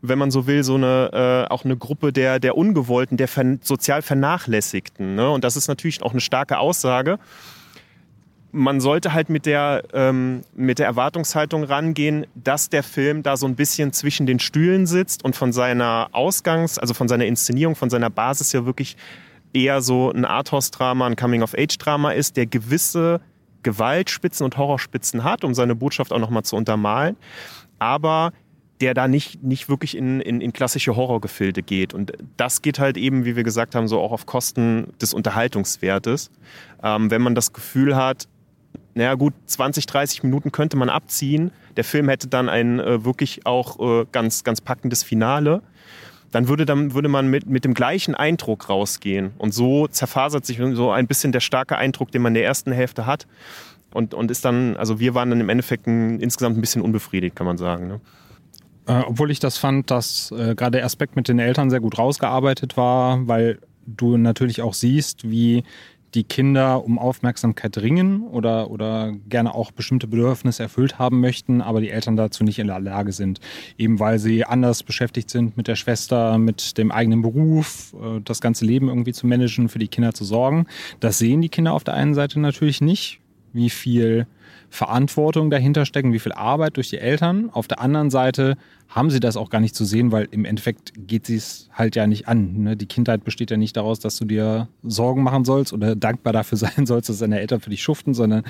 [0.00, 3.58] wenn man so will, so eine äh, auch eine Gruppe der der Ungewollten, der ver
[3.60, 5.14] sozial Vernachlässigten.
[5.14, 5.30] Ne?
[5.30, 7.18] Und das ist natürlich auch eine starke Aussage.
[8.52, 13.46] Man sollte halt mit der ähm, mit der Erwartungshaltung rangehen, dass der Film da so
[13.46, 17.90] ein bisschen zwischen den Stühlen sitzt und von seiner Ausgangs, also von seiner Inszenierung, von
[17.90, 18.96] seiner Basis ja wirklich
[19.52, 23.20] eher so ein Arthouse-Drama, ein Coming-of-Age-Drama ist, der gewisse
[23.62, 27.16] Gewaltspitzen und Horrorspitzen hat, um seine Botschaft auch nochmal zu untermalen,
[27.78, 28.32] aber
[28.80, 31.94] der da nicht, nicht wirklich in, in, in klassische Horrorgefilde geht.
[31.94, 36.32] Und das geht halt eben, wie wir gesagt haben, so auch auf Kosten des Unterhaltungswertes.
[36.82, 38.26] Ähm, wenn man das Gefühl hat,
[38.94, 43.46] naja gut, 20, 30 Minuten könnte man abziehen, der Film hätte dann ein äh, wirklich
[43.46, 45.62] auch äh, ganz, ganz packendes Finale
[46.32, 49.32] dann würde, dann würde man mit, mit dem gleichen Eindruck rausgehen.
[49.38, 52.72] Und so zerfasert sich so ein bisschen der starke Eindruck, den man in der ersten
[52.72, 53.26] Hälfte hat.
[53.92, 57.36] Und, und ist dann, also wir waren dann im Endeffekt ein, insgesamt ein bisschen unbefriedigt,
[57.36, 57.86] kann man sagen.
[57.86, 58.00] Ne?
[58.86, 61.98] Äh, obwohl ich das fand, dass äh, gerade der Aspekt mit den Eltern sehr gut
[61.98, 65.64] rausgearbeitet war, weil du natürlich auch siehst, wie
[66.14, 71.80] die Kinder um Aufmerksamkeit ringen oder, oder gerne auch bestimmte Bedürfnisse erfüllt haben möchten, aber
[71.80, 73.40] die Eltern dazu nicht in der Lage sind.
[73.78, 78.40] Eben weil sie anders beschäftigt sind mit der Schwester, mit dem eigenen Beruf, äh, das
[78.40, 80.66] ganze Leben irgendwie zu managen, für die Kinder zu sorgen.
[81.00, 83.21] Das sehen die Kinder auf der einen Seite natürlich nicht,
[83.52, 84.26] wie viel
[84.70, 87.50] Verantwortung dahinter stecken, wie viel Arbeit durch die Eltern.
[87.50, 88.56] Auf der anderen Seite
[88.88, 91.94] haben sie das auch gar nicht zu sehen, weil im Endeffekt geht sie es halt
[91.94, 92.62] ja nicht an.
[92.62, 92.76] Ne?
[92.76, 96.56] Die Kindheit besteht ja nicht daraus, dass du dir Sorgen machen sollst oder dankbar dafür
[96.58, 98.44] sein sollst, dass deine Eltern für dich schuften, sondern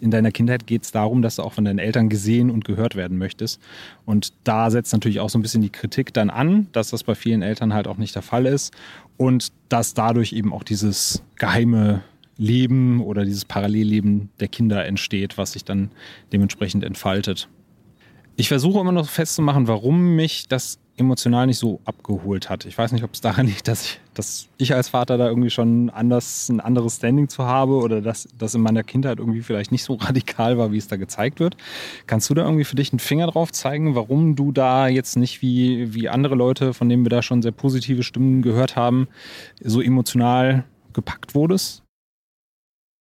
[0.00, 2.96] in deiner Kindheit geht es darum, dass du auch von deinen Eltern gesehen und gehört
[2.96, 3.60] werden möchtest.
[4.04, 7.14] Und da setzt natürlich auch so ein bisschen die Kritik dann an, dass das bei
[7.14, 8.74] vielen Eltern halt auch nicht der Fall ist
[9.16, 12.02] und dass dadurch eben auch dieses geheime
[12.38, 15.90] Leben oder dieses Parallelleben der Kinder entsteht, was sich dann
[16.32, 17.48] dementsprechend entfaltet.
[18.36, 22.64] Ich versuche immer noch festzumachen, warum mich das emotional nicht so abgeholt hat.
[22.64, 25.50] Ich weiß nicht, ob es daran liegt, dass ich, dass ich als Vater da irgendwie
[25.50, 29.72] schon anders, ein anderes Standing zu habe oder dass das in meiner Kindheit irgendwie vielleicht
[29.72, 31.56] nicht so radikal war, wie es da gezeigt wird.
[32.06, 35.42] Kannst du da irgendwie für dich einen Finger drauf zeigen, warum du da jetzt nicht
[35.42, 39.08] wie, wie andere Leute, von denen wir da schon sehr positive Stimmen gehört haben,
[39.60, 41.85] so emotional gepackt wurdest?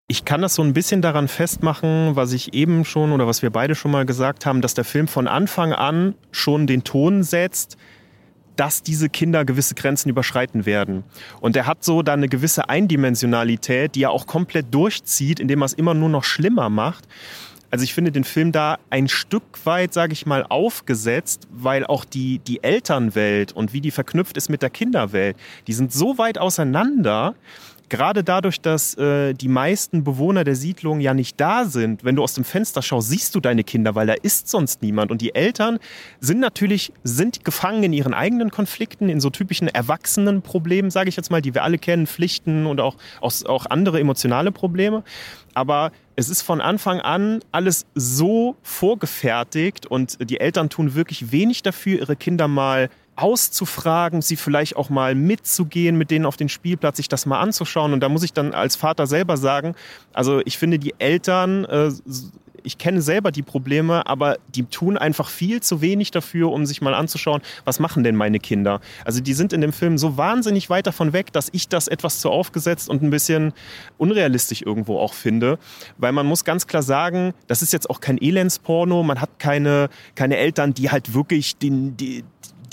[0.08, 3.50] Ich kann das so ein bisschen daran festmachen, was ich eben schon oder was wir
[3.50, 7.76] beide schon mal gesagt haben, dass der Film von Anfang an schon den Ton setzt,
[8.56, 11.04] dass diese Kinder gewisse Grenzen überschreiten werden.
[11.42, 15.66] Und er hat so dann eine gewisse Eindimensionalität, die er auch komplett durchzieht, indem er
[15.66, 17.06] es immer nur noch schlimmer macht.
[17.72, 22.06] Also ich finde den Film da ein Stück weit, sage ich mal, aufgesetzt, weil auch
[22.06, 26.38] die, die Elternwelt und wie die verknüpft ist mit der Kinderwelt, die sind so weit
[26.38, 27.34] auseinander,
[27.90, 32.24] gerade dadurch, dass äh, die meisten Bewohner der Siedlung ja nicht da sind, wenn du
[32.24, 35.12] aus dem Fenster schaust, siehst du deine Kinder, weil da ist sonst niemand.
[35.12, 35.80] Und die Eltern
[36.20, 41.32] sind natürlich sind gefangen in ihren eigenen Konflikten, in so typischen Erwachsenenproblemen, sage ich jetzt
[41.32, 45.04] mal, die wir alle kennen, Pflichten und auch, auch, auch andere emotionale Probleme.
[45.54, 51.64] Aber es ist von Anfang an alles so vorgefertigt und die Eltern tun wirklich wenig
[51.64, 56.98] dafür, ihre Kinder mal auszufragen, sie vielleicht auch mal mitzugehen, mit denen auf den Spielplatz,
[56.98, 57.94] sich das mal anzuschauen.
[57.94, 59.76] Und da muss ich dann als Vater selber sagen,
[60.14, 61.92] also ich finde die Eltern, äh,
[62.66, 66.82] ich kenne selber die Probleme, aber die tun einfach viel zu wenig dafür, um sich
[66.82, 68.82] mal anzuschauen, was machen denn meine Kinder.
[69.06, 72.20] Also die sind in dem Film so wahnsinnig weit davon weg, dass ich das etwas
[72.20, 73.54] zu aufgesetzt und ein bisschen
[73.98, 75.60] unrealistisch irgendwo auch finde.
[75.98, 79.90] Weil man muss ganz klar sagen, das ist jetzt auch kein Elendsporno, man hat keine,
[80.16, 82.24] keine Eltern, die halt wirklich den, die,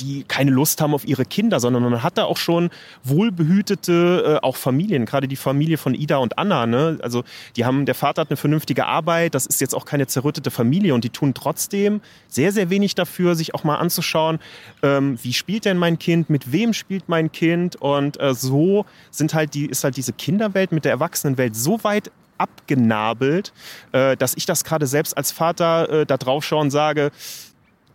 [0.03, 2.71] die keine Lust haben auf ihre Kinder, sondern man hat da auch schon
[3.05, 6.67] wohlbehütete äh, auch Familien, gerade die Familie von Ida und Anna.
[6.67, 6.99] Ne?
[7.03, 7.25] Also
[7.57, 10.95] die haben, der Vater hat eine vernünftige Arbeit, das ist jetzt auch keine zerrüttete Familie
[10.95, 14.39] und die tun trotzdem sehr, sehr wenig dafür, sich auch mal anzuschauen,
[14.83, 19.35] ähm, wie spielt denn mein Kind, mit wem spielt mein Kind und äh, so sind
[19.35, 23.53] halt die, ist halt diese Kinderwelt mit der Erwachsenenwelt so weit abgenabelt,
[23.93, 27.13] äh, dass ich das gerade selbst als Vater äh, da drauf schaue und sage,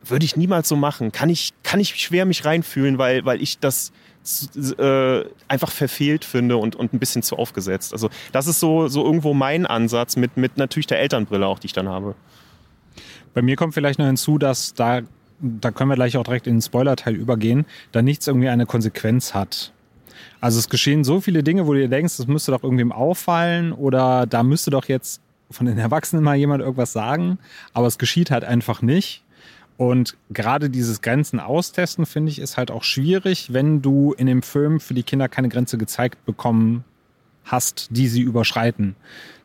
[0.09, 1.11] würde ich niemals so machen.
[1.11, 3.91] Kann ich, kann ich schwer mich reinfühlen, weil, weil ich das
[4.77, 7.93] äh, einfach verfehlt finde und, und ein bisschen zu aufgesetzt.
[7.93, 11.67] Also das ist so, so irgendwo mein Ansatz mit, mit natürlich der Elternbrille auch, die
[11.67, 12.15] ich dann habe.
[13.33, 15.01] Bei mir kommt vielleicht noch hinzu, dass da,
[15.39, 19.33] da können wir gleich auch direkt in den Spoiler-Teil übergehen, da nichts irgendwie eine Konsequenz
[19.33, 19.71] hat.
[20.41, 23.71] Also es geschehen so viele Dinge, wo du dir denkst, das müsste doch irgendwem auffallen
[23.71, 27.39] oder da müsste doch jetzt von den Erwachsenen mal jemand irgendwas sagen,
[27.73, 29.23] aber es geschieht halt einfach nicht.
[29.77, 34.41] Und gerade dieses Grenzen austesten, finde ich, ist halt auch schwierig, wenn du in dem
[34.41, 36.83] Film für die Kinder keine Grenze gezeigt bekommen
[37.45, 38.95] hast, die sie überschreiten.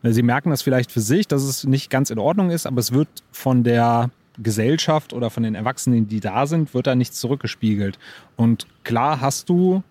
[0.02, 2.92] Sie merken das vielleicht für sich, dass es nicht ganz in Ordnung ist, aber es
[2.92, 7.98] wird von der Gesellschaft oder von den Erwachsenen, die da sind, wird da nichts zurückgespiegelt.
[8.36, 9.82] Und klar hast du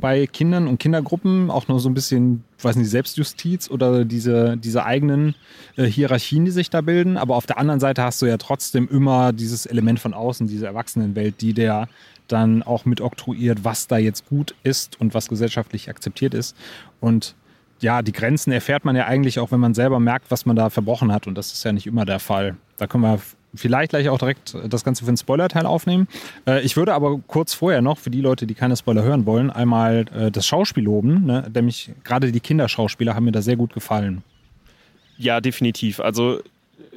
[0.00, 4.84] bei Kindern und Kindergruppen auch noch so ein bisschen, weiß nicht, Selbstjustiz oder diese, diese
[4.84, 5.34] eigenen
[5.76, 7.16] äh, Hierarchien, die sich da bilden.
[7.16, 10.66] Aber auf der anderen Seite hast du ja trotzdem immer dieses Element von außen, diese
[10.66, 11.88] Erwachsenenwelt, die der
[12.28, 16.56] dann auch mit oktroyiert, was da jetzt gut ist und was gesellschaftlich akzeptiert ist.
[17.00, 17.34] Und
[17.80, 20.70] ja, die Grenzen erfährt man ja eigentlich auch, wenn man selber merkt, was man da
[20.70, 21.26] verbrochen hat.
[21.26, 22.56] Und das ist ja nicht immer der Fall.
[22.76, 23.18] Da können wir
[23.54, 26.08] vielleicht gleich auch direkt das Ganze für den Spoiler-Teil aufnehmen.
[26.46, 29.50] Äh, ich würde aber kurz vorher noch, für die Leute, die keine Spoiler hören wollen,
[29.50, 31.24] einmal äh, das Schauspiel loben.
[31.24, 31.50] Ne?
[31.54, 34.22] Nämlich gerade die Kinderschauspieler haben mir da sehr gut gefallen.
[35.16, 36.00] Ja, definitiv.
[36.00, 36.40] Also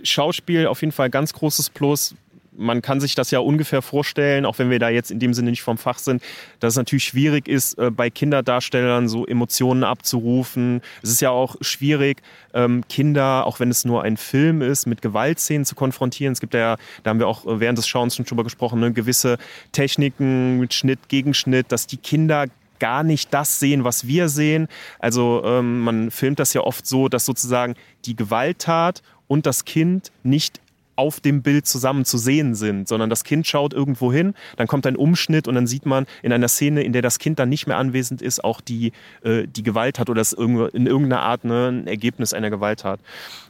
[0.04, 2.16] Schauspiel auf jeden Fall ganz großes Plus
[2.62, 5.50] man kann sich das ja ungefähr vorstellen, auch wenn wir da jetzt in dem Sinne
[5.50, 6.22] nicht vom Fach sind,
[6.60, 10.82] dass es natürlich schwierig ist, äh, bei Kinderdarstellern so Emotionen abzurufen.
[11.02, 12.22] Es ist ja auch schwierig,
[12.54, 16.34] ähm, Kinder, auch wenn es nur ein Film ist, mit Gewaltszenen zu konfrontieren.
[16.34, 19.38] Es gibt ja, da haben wir auch während des Schauens schon drüber gesprochen, ne, gewisse
[19.72, 22.46] Techniken mit Schnitt, Gegenschnitt, dass die Kinder
[22.80, 24.68] gar nicht das sehen, was wir sehen.
[25.00, 30.12] Also ähm, man filmt das ja oft so, dass sozusagen die Gewalttat und das Kind
[30.24, 30.60] nicht
[30.96, 34.86] auf dem Bild zusammen zu sehen sind, sondern das Kind schaut irgendwo hin, dann kommt
[34.86, 37.68] ein Umschnitt und dann sieht man in einer Szene, in der das Kind dann nicht
[37.68, 38.92] mehr anwesend ist, auch die,
[39.24, 43.00] äh, die Gewalt hat oder es in irgendeiner Art ne, ein Ergebnis einer Gewalt hat.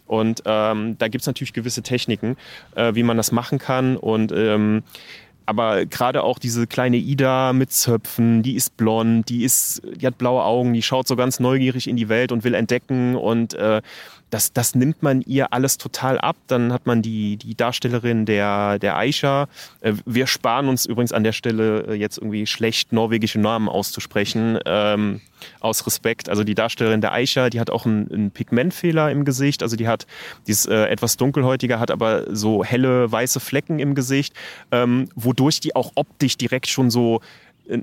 [0.05, 2.35] Und ähm, da gibt es natürlich gewisse Techniken,
[2.75, 3.95] äh, wie man das machen kann.
[3.95, 4.83] Und ähm,
[5.45, 10.17] aber gerade auch diese kleine Ida mit Zöpfen, die ist blond, die ist, die hat
[10.17, 13.81] blaue Augen, die schaut so ganz neugierig in die Welt und will entdecken und äh,
[14.31, 16.37] das, das nimmt man ihr alles total ab.
[16.47, 19.47] Dann hat man die, die Darstellerin der, der Aisha.
[19.81, 24.57] Äh, wir sparen uns übrigens an der Stelle äh, jetzt irgendwie schlecht norwegische Namen auszusprechen,
[24.65, 25.21] ähm,
[25.59, 26.29] aus Respekt.
[26.29, 29.61] Also die Darstellerin der Aisha, die hat auch einen, einen Pigmentfehler im Gesicht.
[29.63, 30.07] Also die hat,
[30.47, 34.33] die ist äh, etwas dunkelhäutiger, hat aber so helle weiße Flecken im Gesicht,
[34.71, 37.19] ähm, wodurch die auch optisch direkt schon so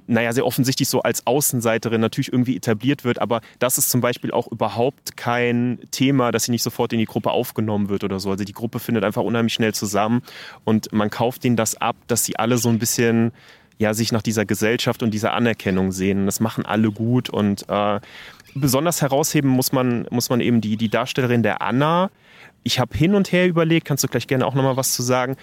[0.06, 4.30] naja, sehr offensichtlich so als Außenseiterin natürlich irgendwie etabliert wird, aber das ist zum Beispiel
[4.30, 8.30] auch überhaupt kein Thema, dass sie nicht sofort in die Gruppe aufgenommen wird oder so.
[8.30, 10.22] Also die Gruppe findet einfach unheimlich schnell zusammen
[10.64, 13.32] und man kauft ihnen das ab, dass sie alle so ein bisschen
[13.78, 16.26] ja, sich nach dieser Gesellschaft und dieser Anerkennung sehen.
[16.26, 18.00] Das machen alle gut und äh,
[18.54, 22.10] besonders herausheben muss man, muss man eben die, die Darstellerin der Anna.
[22.64, 25.36] Ich habe hin und her überlegt, kannst du gleich gerne auch nochmal was zu sagen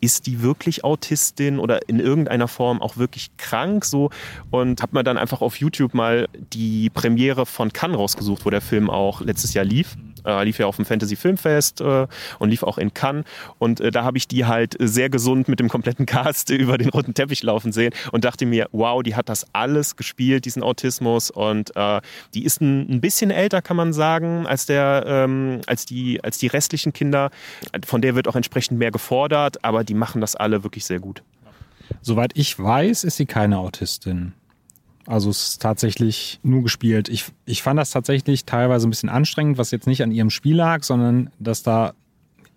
[0.00, 4.10] ist die wirklich Autistin oder in irgendeiner Form auch wirklich krank so
[4.50, 8.60] und habe mir dann einfach auf YouTube mal die Premiere von Cannes rausgesucht, wo der
[8.60, 9.96] Film auch letztes Jahr lief.
[10.24, 12.06] Äh, lief ja auf dem Fantasy Filmfest äh,
[12.38, 13.24] und lief auch in Cannes.
[13.58, 16.88] Und äh, da habe ich die halt sehr gesund mit dem kompletten Cast über den
[16.90, 21.30] roten Teppich laufen sehen und dachte mir, wow, die hat das alles gespielt, diesen Autismus.
[21.30, 22.00] Und äh,
[22.34, 26.38] die ist ein, ein, bisschen älter, kann man sagen, als, der, ähm, als, die, als
[26.38, 27.30] die restlichen Kinder.
[27.84, 31.22] Von der wird auch entsprechend mehr gefordert, aber die machen das alle wirklich sehr gut.
[32.02, 34.32] Soweit ich weiß, ist sie keine Autistin.
[35.10, 37.08] Also es ist tatsächlich nur gespielt.
[37.08, 40.54] Ich, ich fand das tatsächlich teilweise ein bisschen anstrengend, was jetzt nicht an ihrem Spiel
[40.54, 41.94] lag, sondern dass da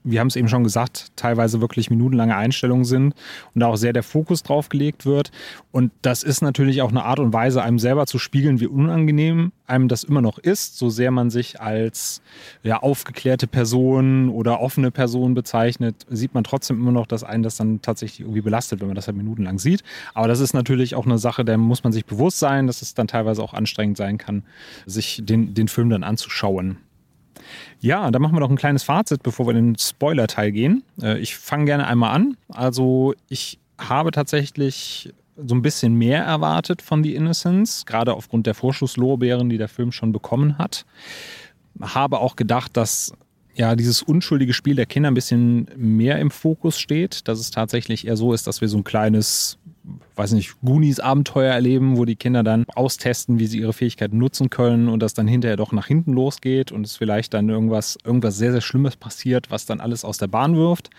[0.04, 3.13] wir haben es eben schon gesagt, teilweise wirklich minutenlange Einstellungen sind
[3.54, 5.32] und da auch sehr der Fokus drauf gelegt wird.
[5.72, 9.52] Und das ist natürlich auch eine Art und Weise, einem selber zu spiegeln, wie unangenehm
[9.66, 12.22] einem das immer noch ist, so sehr man sich als
[12.63, 17.58] ja, aufgeklärte Person oder offene Person bezeichnet, sieht man trotzdem immer noch, dass einen das
[17.58, 19.84] dann tatsächlich irgendwie belastet, wenn man das halt minutenlang sieht.
[20.13, 22.94] Aber das ist natürlich auch eine Sache, der muss man sich bewusst sein, dass es
[22.94, 24.44] dann teilweise auch anstrengend sein kann,
[24.86, 26.78] sich den, den Film dann anzuschauen.
[27.80, 30.84] Ja, dann machen wir noch ein kleines Fazit, bevor wir in den Spoiler-Teil gehen.
[31.02, 32.38] Äh, ich fange gerne einmal an.
[32.50, 38.54] Also ich habe tatsächlich so ein bisschen mehr erwartet von The Innocence, gerade aufgrund der
[38.54, 40.86] Vorschusslorbeeren, die der Film schon bekommen hat.
[41.82, 43.13] Habe auch gedacht, dass
[43.56, 48.08] ja dieses unschuldige Spiel der Kinder ein bisschen mehr im Fokus steht, dass es tatsächlich
[48.08, 49.58] eher so ist, dass wir so ein kleines
[50.15, 54.88] weiß nicht, Goonies-Abenteuer erleben, wo die Kinder dann austesten, wie sie ihre Fähigkeiten nutzen können
[54.88, 58.52] und das dann hinterher doch nach hinten losgeht und es vielleicht dann irgendwas, irgendwas sehr,
[58.52, 60.89] sehr Schlimmes passiert, was dann alles aus der Bahn wirft.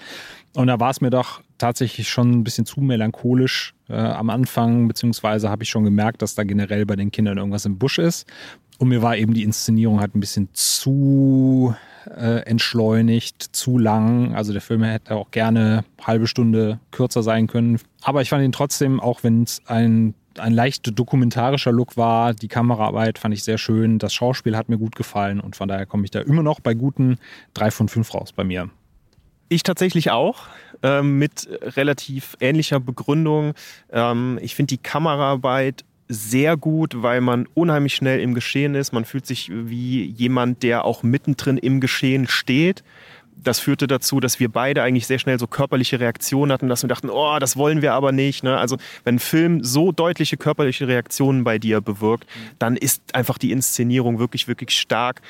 [0.54, 4.86] Und da war es mir doch tatsächlich schon ein bisschen zu melancholisch äh, am Anfang,
[4.86, 8.26] beziehungsweise habe ich schon gemerkt, dass da generell bei den Kindern irgendwas im Busch ist.
[8.78, 11.74] Und mir war eben die Inszenierung halt ein bisschen zu
[12.06, 14.34] äh, entschleunigt, zu lang.
[14.34, 17.80] Also der Film hätte auch gerne eine halbe Stunde kürzer sein können.
[18.02, 22.34] Aber ich fand ihn trotzdem, auch wenn es ein ein leicht dokumentarischer Look war.
[22.34, 23.98] Die Kameraarbeit fand ich sehr schön.
[23.98, 26.74] Das Schauspiel hat mir gut gefallen und von daher komme ich da immer noch bei
[26.74, 27.18] guten
[27.52, 28.70] drei von fünf raus bei mir.
[29.48, 30.48] Ich tatsächlich auch,
[30.82, 33.54] ähm, mit relativ ähnlicher Begründung.
[33.92, 38.92] Ähm, ich finde die Kameraarbeit sehr gut, weil man unheimlich schnell im Geschehen ist.
[38.92, 42.84] Man fühlt sich wie jemand, der auch mittendrin im Geschehen steht.
[43.36, 46.88] Das führte dazu, dass wir beide eigentlich sehr schnell so körperliche Reaktionen hatten, dass wir
[46.88, 48.44] dachten, oh, das wollen wir aber nicht.
[48.44, 48.56] Ne?
[48.56, 52.26] Also wenn ein Film so deutliche körperliche Reaktionen bei dir bewirkt,
[52.58, 55.20] dann ist einfach die Inszenierung wirklich, wirklich stark.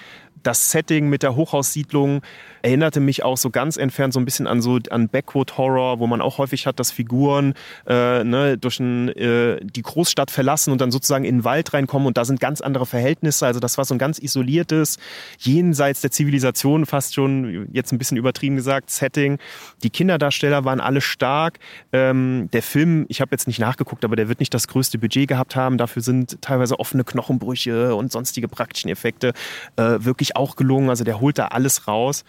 [0.43, 2.23] Das Setting mit der Hochhaussiedlung,
[2.65, 6.07] erinnerte mich auch so ganz entfernt so ein bisschen an so an Backwood Horror, wo
[6.07, 7.53] man auch häufig hat, dass Figuren
[7.87, 12.09] äh, ne, durch ein, äh, die Großstadt verlassen und dann sozusagen in den Wald reinkommen
[12.09, 13.45] und da sind ganz andere Verhältnisse.
[13.47, 14.97] Also das war so ein ganz isoliertes,
[15.39, 19.39] jenseits der Zivilisation fast schon, jetzt ein bisschen übertrieben gesagt, Setting.
[19.83, 21.59] Die Kinderdarsteller waren alle stark.
[21.93, 25.29] Ähm, der Film, ich habe jetzt nicht nachgeguckt, aber der wird nicht das größte Budget
[25.29, 25.77] gehabt haben.
[25.77, 29.35] Dafür sind teilweise offene Knochenbrüche und sonstige praktischen Effekte
[29.77, 30.89] äh, wirklich auch gelungen.
[30.91, 32.25] Also der holt da alles raus.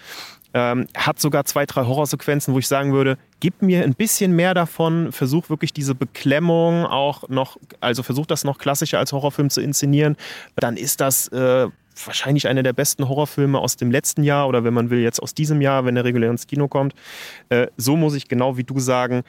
[0.54, 4.54] Ähm, hat sogar zwei, drei Horrorsequenzen, wo ich sagen würde, gib mir ein bisschen mehr
[4.54, 9.60] davon, versuch wirklich diese Beklemmung auch noch, also versuch das noch klassischer als Horrorfilm zu
[9.60, 10.16] inszenieren,
[10.56, 11.68] dann ist das äh,
[12.06, 15.34] wahrscheinlich einer der besten Horrorfilme aus dem letzten Jahr oder wenn man will, jetzt aus
[15.34, 16.94] diesem Jahr, wenn er regulär ins Kino kommt.
[17.50, 19.24] Äh, so muss ich genau wie du sagen,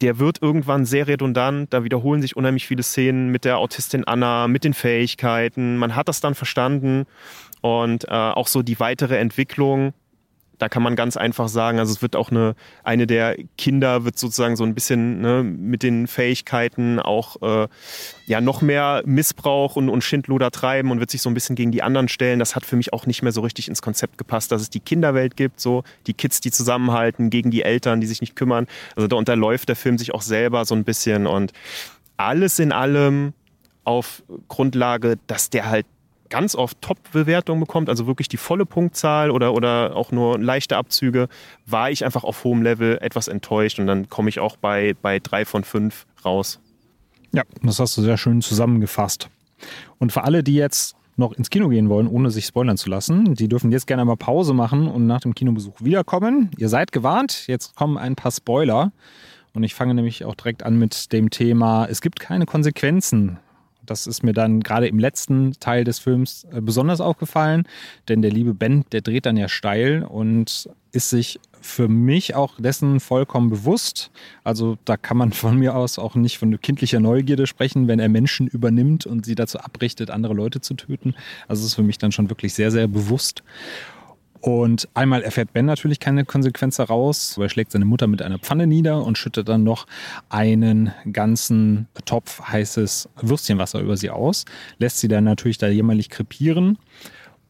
[0.00, 1.72] der wird irgendwann sehr redundant.
[1.72, 5.76] Da wiederholen sich unheimlich viele Szenen mit der Autistin Anna, mit den Fähigkeiten.
[5.76, 7.06] Man hat das dann verstanden.
[7.68, 9.92] Und äh, auch so die weitere Entwicklung
[10.58, 14.18] da kann man ganz einfach sagen, also es wird auch eine, eine der Kinder wird
[14.18, 17.68] sozusagen so ein bisschen ne, mit den Fähigkeiten auch äh,
[18.26, 21.70] ja noch mehr Missbrauch und, und Schindluder treiben und wird sich so ein bisschen gegen
[21.70, 22.38] die anderen stellen.
[22.38, 24.80] Das hat für mich auch nicht mehr so richtig ins Konzept gepasst, dass es die
[24.80, 28.66] Kinderwelt gibt, so die Kids, die zusammenhalten gegen die Eltern, die sich nicht kümmern.
[28.96, 31.52] Also da unterläuft der Film sich auch selber so ein bisschen und
[32.16, 33.32] alles in allem
[33.84, 35.86] auf Grundlage, dass der halt
[36.28, 41.28] ganz oft Top-Bewertungen bekommt, also wirklich die volle Punktzahl oder, oder auch nur leichte Abzüge,
[41.66, 45.18] war ich einfach auf hohem Level etwas enttäuscht und dann komme ich auch bei, bei
[45.18, 46.60] drei von fünf raus.
[47.32, 49.28] Ja, das hast du sehr schön zusammengefasst.
[49.98, 53.34] Und für alle, die jetzt noch ins Kino gehen wollen, ohne sich spoilern zu lassen,
[53.34, 56.50] die dürfen jetzt gerne mal Pause machen und nach dem Kinobesuch wiederkommen.
[56.58, 58.92] Ihr seid gewarnt, jetzt kommen ein paar Spoiler.
[59.52, 63.38] Und ich fange nämlich auch direkt an mit dem Thema, es gibt keine Konsequenzen
[63.90, 67.64] das ist mir dann gerade im letzten Teil des Films äh, besonders aufgefallen,
[68.08, 72.54] denn der liebe Ben, der dreht dann ja steil und ist sich für mich auch
[72.58, 74.10] dessen vollkommen bewusst.
[74.44, 78.08] Also da kann man von mir aus auch nicht von kindlicher Neugierde sprechen, wenn er
[78.08, 81.14] Menschen übernimmt und sie dazu abrichtet, andere Leute zu töten.
[81.46, 83.42] Also es ist für mich dann schon wirklich sehr, sehr bewusst.
[84.40, 88.38] Und einmal erfährt Ben natürlich keine Konsequenz daraus, weil er schlägt seine Mutter mit einer
[88.38, 89.86] Pfanne nieder und schüttet dann noch
[90.28, 94.44] einen ganzen Topf heißes Würstchenwasser über sie aus,
[94.78, 96.78] lässt sie dann natürlich da jämmerlich krepieren.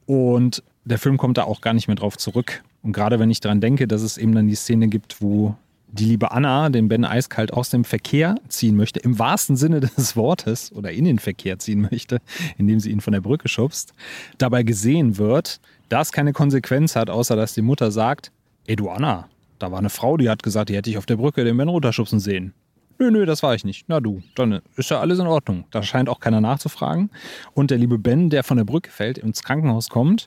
[0.06, 2.62] Und der Film kommt da auch gar nicht mehr drauf zurück.
[2.82, 5.54] Und gerade wenn ich daran denke, dass es eben dann die Szene gibt, wo
[5.90, 10.16] die liebe Anna den Ben eiskalt aus dem Verkehr ziehen möchte, im wahrsten Sinne des
[10.16, 12.20] Wortes, oder in den Verkehr ziehen möchte,
[12.56, 13.92] indem sie ihn von der Brücke schubst,
[14.38, 18.32] dabei gesehen wird, das keine Konsequenz hat, außer dass die Mutter sagt,
[18.66, 19.28] ey du Anna,
[19.58, 21.68] da war eine Frau, die hat gesagt, die hätte ich auf der Brücke den Ben
[21.68, 22.54] runterschubsen sehen.
[23.00, 23.84] Nö, nö, das war ich nicht.
[23.88, 25.64] Na du, dann ist ja alles in Ordnung.
[25.70, 27.10] Da scheint auch keiner nachzufragen.
[27.54, 30.26] Und der liebe Ben, der von der Brücke fällt, ins Krankenhaus kommt,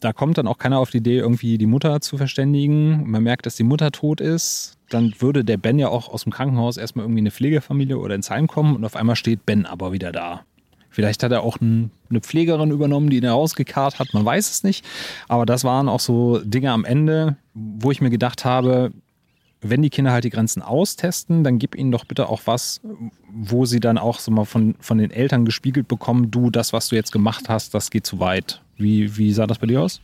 [0.00, 3.08] da kommt dann auch keiner auf die Idee, irgendwie die Mutter zu verständigen.
[3.10, 4.78] Man merkt, dass die Mutter tot ist.
[4.88, 8.14] Dann würde der Ben ja auch aus dem Krankenhaus erstmal irgendwie in eine Pflegefamilie oder
[8.14, 10.44] ins Heim kommen und auf einmal steht Ben aber wieder da.
[10.96, 11.90] Vielleicht hat er auch eine
[12.22, 14.82] Pflegerin übernommen, die ihn rausgekarrt hat, man weiß es nicht.
[15.28, 18.92] Aber das waren auch so Dinge am Ende, wo ich mir gedacht habe,
[19.60, 22.80] wenn die Kinder halt die Grenzen austesten, dann gib ihnen doch bitte auch was,
[23.30, 26.88] wo sie dann auch so mal von, von den Eltern gespiegelt bekommen, du, das, was
[26.88, 28.62] du jetzt gemacht hast, das geht zu weit.
[28.78, 30.00] Wie, wie sah das bei dir aus?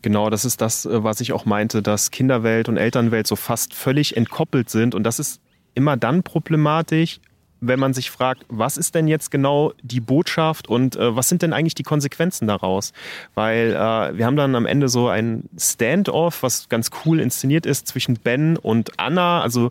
[0.00, 3.74] Genau, das ist das, äh, was ich auch meinte, dass Kinderwelt und Elternwelt so fast
[3.74, 4.94] völlig entkoppelt sind.
[4.94, 5.42] Und das ist
[5.74, 7.20] immer dann problematisch,
[7.60, 11.42] wenn man sich fragt, was ist denn jetzt genau die Botschaft und äh, was sind
[11.42, 12.92] denn eigentlich die Konsequenzen daraus?
[13.34, 17.88] Weil äh, wir haben dann am Ende so ein Standoff, was ganz cool inszeniert ist
[17.88, 19.40] zwischen Ben und Anna.
[19.40, 19.70] Also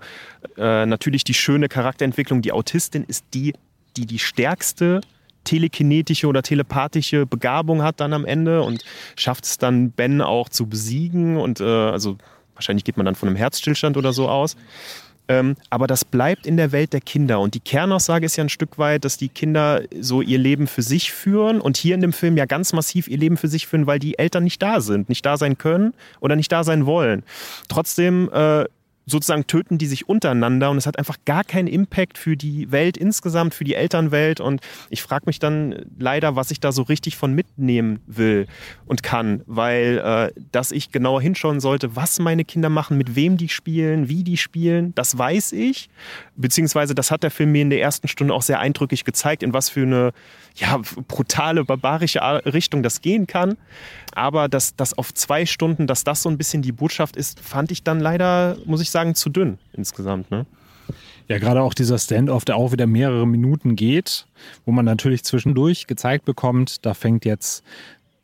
[0.58, 2.42] äh, natürlich die schöne Charakterentwicklung.
[2.42, 3.54] Die Autistin ist die,
[3.96, 5.02] die die stärkste
[5.44, 8.84] telekinetische oder telepathische Begabung hat dann am Ende und
[9.16, 12.18] schafft es dann Ben auch zu besiegen und äh, also
[12.54, 14.56] wahrscheinlich geht man dann von einem Herzstillstand oder so aus.
[15.28, 17.40] Ähm, aber das bleibt in der Welt der Kinder.
[17.40, 20.82] Und die Kernaussage ist ja ein Stück weit, dass die Kinder so ihr Leben für
[20.82, 23.88] sich führen und hier in dem Film ja ganz massiv ihr Leben für sich führen,
[23.88, 27.24] weil die Eltern nicht da sind, nicht da sein können oder nicht da sein wollen.
[27.70, 28.66] Trotzdem äh,
[29.06, 32.98] sozusagen töten die sich untereinander und es hat einfach gar keinen Impact für die Welt
[32.98, 37.18] insgesamt, für die Elternwelt und ich frage mich dann leider, was ich da so richtig
[37.18, 38.48] von mitnehmen will
[38.86, 43.38] und kann, weil äh, dass ich genauer hinschauen sollte, was meine Kinder machen, mit wem
[43.38, 45.90] die spielen, wie die spielen, das weiß ich,
[46.36, 49.54] beziehungsweise das hat der Film mir in der ersten Stunde auch sehr eindrücklich gezeigt, in
[49.54, 50.14] was für eine
[50.56, 53.58] ja, brutale, barbarische Richtung das gehen kann.
[54.14, 57.72] Aber dass das auf zwei Stunden, dass das so ein bisschen die Botschaft ist, fand
[57.72, 60.32] ich dann leider, muss ich sagen, zu dünn insgesamt.
[60.32, 60.46] Ne?
[61.28, 64.26] Ja, gerade auch dieser Standoff, der auch wieder mehrere Minuten geht,
[64.66, 67.64] wo man natürlich zwischendurch gezeigt bekommt, da fängt jetzt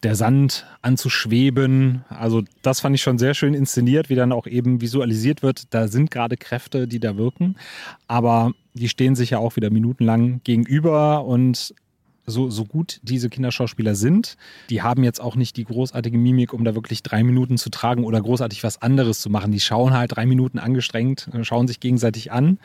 [0.03, 2.05] der Sand an zu schweben.
[2.09, 5.73] Also das fand ich schon sehr schön inszeniert, wie dann auch eben visualisiert wird.
[5.73, 7.55] Da sind gerade Kräfte, die da wirken,
[8.07, 11.73] aber die stehen sich ja auch wieder minutenlang gegenüber und
[12.29, 14.37] so, so gut diese Kinderschauspieler sind,
[14.69, 18.03] die haben jetzt auch nicht die großartige Mimik, um da wirklich drei Minuten zu tragen
[18.03, 19.51] oder großartig was anderes zu machen.
[19.51, 22.59] Die schauen halt drei Minuten angestrengt, äh, schauen sich gegenseitig an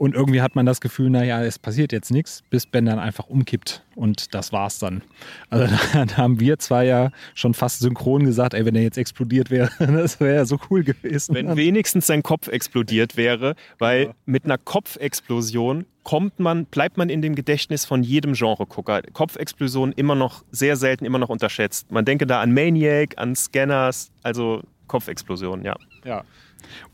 [0.00, 3.26] und irgendwie hat man das Gefühl, naja, es passiert jetzt nichts, bis Ben dann einfach
[3.26, 5.02] umkippt und das war's dann.
[5.50, 9.50] Also da haben wir zwar ja schon fast synchron gesagt, ey, wenn er jetzt explodiert
[9.50, 11.34] wäre, das wäre ja so cool gewesen.
[11.34, 14.14] Wenn wenigstens sein Kopf explodiert wäre, weil ja.
[14.24, 19.02] mit einer Kopfexplosion kommt man, bleibt man in dem Gedächtnis von jedem Genre-Gucker.
[19.12, 21.92] Kopfexplosion immer noch sehr selten, immer noch unterschätzt.
[21.92, 25.76] Man denke da an Maniac, an Scanners, also Kopfexplosion, ja.
[26.06, 26.24] Ja.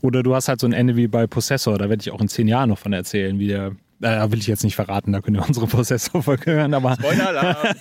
[0.01, 2.27] Oder du hast halt so ein Ende wie bei Possessor, da werde ich auch in
[2.27, 5.37] zehn Jahren noch von erzählen, wie der äh, will ich jetzt nicht verraten, da könnt
[5.37, 6.95] ihr unsere Prozessor-Folge hören, aber.
[6.95, 7.73] Spoiler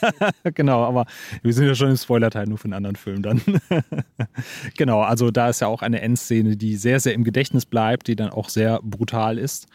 [0.54, 1.06] genau, aber
[1.42, 3.42] wir sind ja schon im Spoiler-Teil, nur für einen anderen Film dann.
[4.76, 8.16] genau, also da ist ja auch eine Endszene, die sehr, sehr im Gedächtnis bleibt, die
[8.16, 9.66] dann auch sehr brutal ist.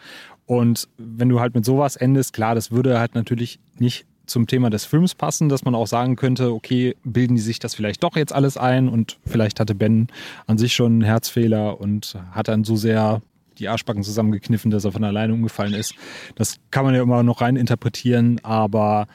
[0.46, 4.70] Und wenn du halt mit sowas endest, klar, das würde halt natürlich nicht zum Thema
[4.70, 8.16] des Films passen, dass man auch sagen könnte, okay, bilden die sich das vielleicht doch
[8.16, 10.08] jetzt alles ein und vielleicht hatte Ben
[10.46, 13.22] an sich schon einen Herzfehler und hat dann so sehr
[13.58, 15.94] die Arschbacken zusammengekniffen, dass er von alleine umgefallen ist.
[16.34, 19.06] Das kann man ja immer noch rein interpretieren, aber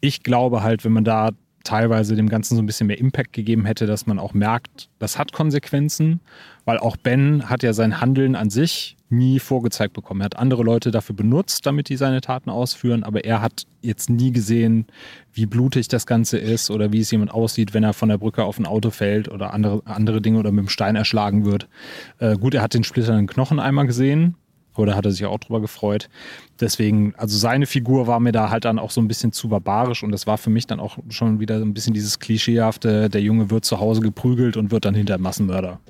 [0.00, 1.30] ich glaube halt, wenn man da
[1.64, 5.18] teilweise dem Ganzen so ein bisschen mehr Impact gegeben hätte, dass man auch merkt, das
[5.18, 6.20] hat Konsequenzen,
[6.64, 10.22] weil auch Ben hat ja sein Handeln an sich nie vorgezeigt bekommen.
[10.22, 14.08] Er hat andere Leute dafür benutzt, damit die seine Taten ausführen, aber er hat jetzt
[14.08, 14.86] nie gesehen,
[15.34, 18.44] wie blutig das Ganze ist oder wie es jemand aussieht, wenn er von der Brücke
[18.44, 21.68] auf ein Auto fällt oder andere, andere Dinge oder mit dem Stein erschlagen wird.
[22.18, 24.36] Äh, gut, er hat den splitternden Knochen einmal gesehen,
[24.76, 26.08] oder hat er sich auch drüber gefreut.
[26.60, 30.02] Deswegen, also seine Figur war mir da halt dann auch so ein bisschen zu barbarisch
[30.02, 33.50] und das war für mich dann auch schon wieder ein bisschen dieses Klischeehafte, der Junge
[33.50, 35.80] wird zu Hause geprügelt und wird dann hinter Massenmörder.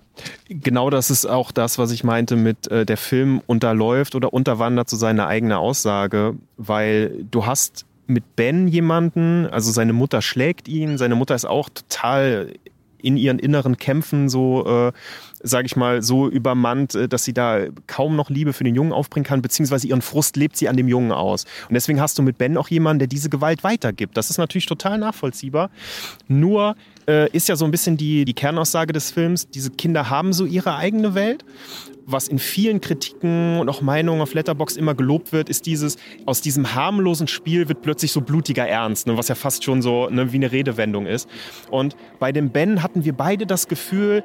[0.48, 4.88] Genau das ist auch das, was ich meinte mit äh, der Film unterläuft oder unterwandert
[4.88, 10.68] zu so seiner eigenen Aussage, weil du hast mit Ben jemanden, also seine Mutter schlägt
[10.68, 12.52] ihn, seine Mutter ist auch total
[13.02, 14.92] in ihren inneren Kämpfen so, äh,
[15.42, 18.92] sage ich mal, so übermannt, äh, dass sie da kaum noch Liebe für den Jungen
[18.92, 21.44] aufbringen kann, beziehungsweise ihren Frust lebt sie an dem Jungen aus.
[21.68, 24.16] Und deswegen hast du mit Ben auch jemanden, der diese Gewalt weitergibt.
[24.16, 25.70] Das ist natürlich total nachvollziehbar.
[26.28, 26.76] Nur
[27.08, 30.44] äh, ist ja so ein bisschen die, die Kernaussage des Films, diese Kinder haben so
[30.44, 31.44] ihre eigene Welt
[32.06, 36.40] was in vielen Kritiken und auch Meinungen auf Letterbox immer gelobt wird, ist dieses, aus
[36.40, 40.32] diesem harmlosen Spiel wird plötzlich so blutiger Ernst, ne, was ja fast schon so ne,
[40.32, 41.28] wie eine Redewendung ist.
[41.70, 44.22] Und bei dem Ben hatten wir beide das Gefühl,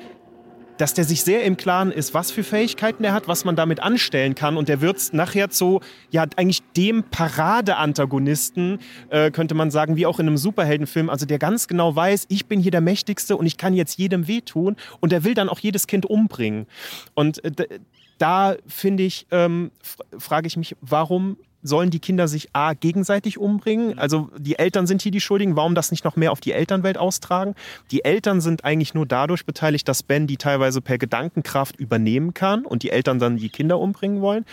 [0.77, 3.81] dass der sich sehr im Klaren ist, was für Fähigkeiten er hat, was man damit
[3.81, 4.57] anstellen kann.
[4.57, 10.19] Und der wird nachher zu, ja, eigentlich dem Parade-Antagonisten, äh, könnte man sagen, wie auch
[10.19, 11.09] in einem Superheldenfilm.
[11.09, 14.27] Also der ganz genau weiß, ich bin hier der Mächtigste und ich kann jetzt jedem
[14.27, 14.75] wehtun.
[14.99, 16.67] Und der will dann auch jedes Kind umbringen.
[17.13, 17.79] Und äh,
[18.17, 19.71] da finde ich, ähm,
[20.17, 23.93] frage ich mich, warum sollen die Kinder sich A gegenseitig umbringen?
[23.93, 23.99] Mhm.
[23.99, 25.55] Also die Eltern sind hier die Schuldigen.
[25.55, 27.55] Warum das nicht noch mehr auf die Elternwelt austragen?
[27.91, 32.65] Die Eltern sind eigentlich nur dadurch beteiligt, dass Ben die teilweise per Gedankenkraft übernehmen kann
[32.65, 34.45] und die Eltern dann die Kinder umbringen wollen.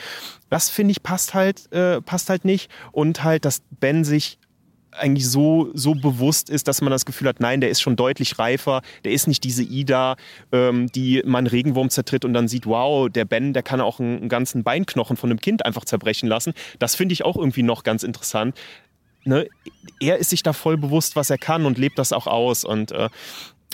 [0.50, 2.70] Das finde ich passt halt, äh, passt halt nicht.
[2.92, 4.38] Und halt, dass Ben sich
[4.94, 8.38] eigentlich so, so bewusst ist, dass man das Gefühl hat, nein, der ist schon deutlich
[8.38, 10.16] reifer, der ist nicht diese Ida,
[10.52, 14.18] ähm, die man Regenwurm zertritt und dann sieht, wow, der Ben, der kann auch einen,
[14.18, 16.54] einen ganzen Beinknochen von einem Kind einfach zerbrechen lassen.
[16.78, 18.56] Das finde ich auch irgendwie noch ganz interessant.
[19.24, 19.48] Ne?
[20.00, 22.64] Er ist sich da voll bewusst, was er kann und lebt das auch aus.
[22.64, 23.08] Und äh,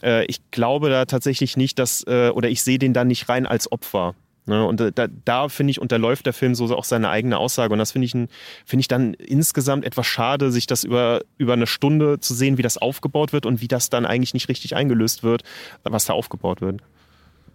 [0.02, 3.46] äh ich glaube da tatsächlich nicht, dass, äh, oder ich sehe den da nicht rein
[3.46, 4.14] als Opfer.
[4.46, 4.64] Ne?
[4.64, 7.72] Und da, da finde ich, unterläuft der Film so auch seine eigene Aussage.
[7.72, 11.66] Und das finde ich, find ich dann insgesamt etwas schade, sich das über, über eine
[11.66, 15.22] Stunde zu sehen, wie das aufgebaut wird und wie das dann eigentlich nicht richtig eingelöst
[15.22, 15.42] wird,
[15.84, 16.80] was da aufgebaut wird.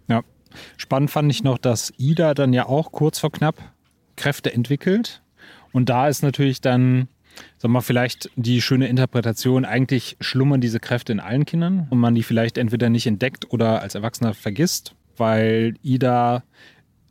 [0.08, 0.22] Ja.
[0.76, 3.56] Spannend fand ich noch, dass Ida dann ja auch kurz vor knapp
[4.16, 5.22] Kräfte entwickelt.
[5.72, 7.08] Und da ist natürlich dann,
[7.58, 12.14] sag mal, vielleicht die schöne Interpretation, eigentlich schlummern diese Kräfte in allen Kindern und man
[12.14, 16.42] die vielleicht entweder nicht entdeckt oder als Erwachsener vergisst, weil Ida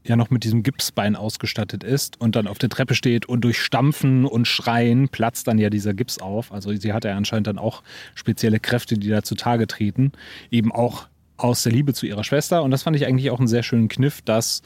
[0.07, 3.59] ja noch mit diesem Gipsbein ausgestattet ist und dann auf der Treppe steht und durch
[3.59, 6.51] Stampfen und Schreien platzt dann ja dieser Gips auf.
[6.51, 7.83] Also sie hat ja anscheinend dann auch
[8.13, 10.11] spezielle Kräfte, die da zutage treten.
[10.51, 12.63] Eben auch aus der Liebe zu ihrer Schwester.
[12.63, 14.61] Und das fand ich eigentlich auch einen sehr schönen Kniff, dass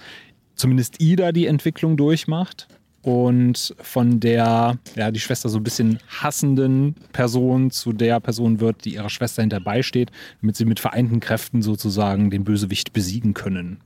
[0.56, 2.68] zumindest Ida die Entwicklung durchmacht
[3.02, 8.84] und von der, ja, die Schwester so ein bisschen hassenden Person zu der Person wird,
[8.84, 10.12] die ihrer Schwester hinterbei steht,
[10.42, 13.80] damit sie mit vereinten Kräften sozusagen den Bösewicht besiegen können.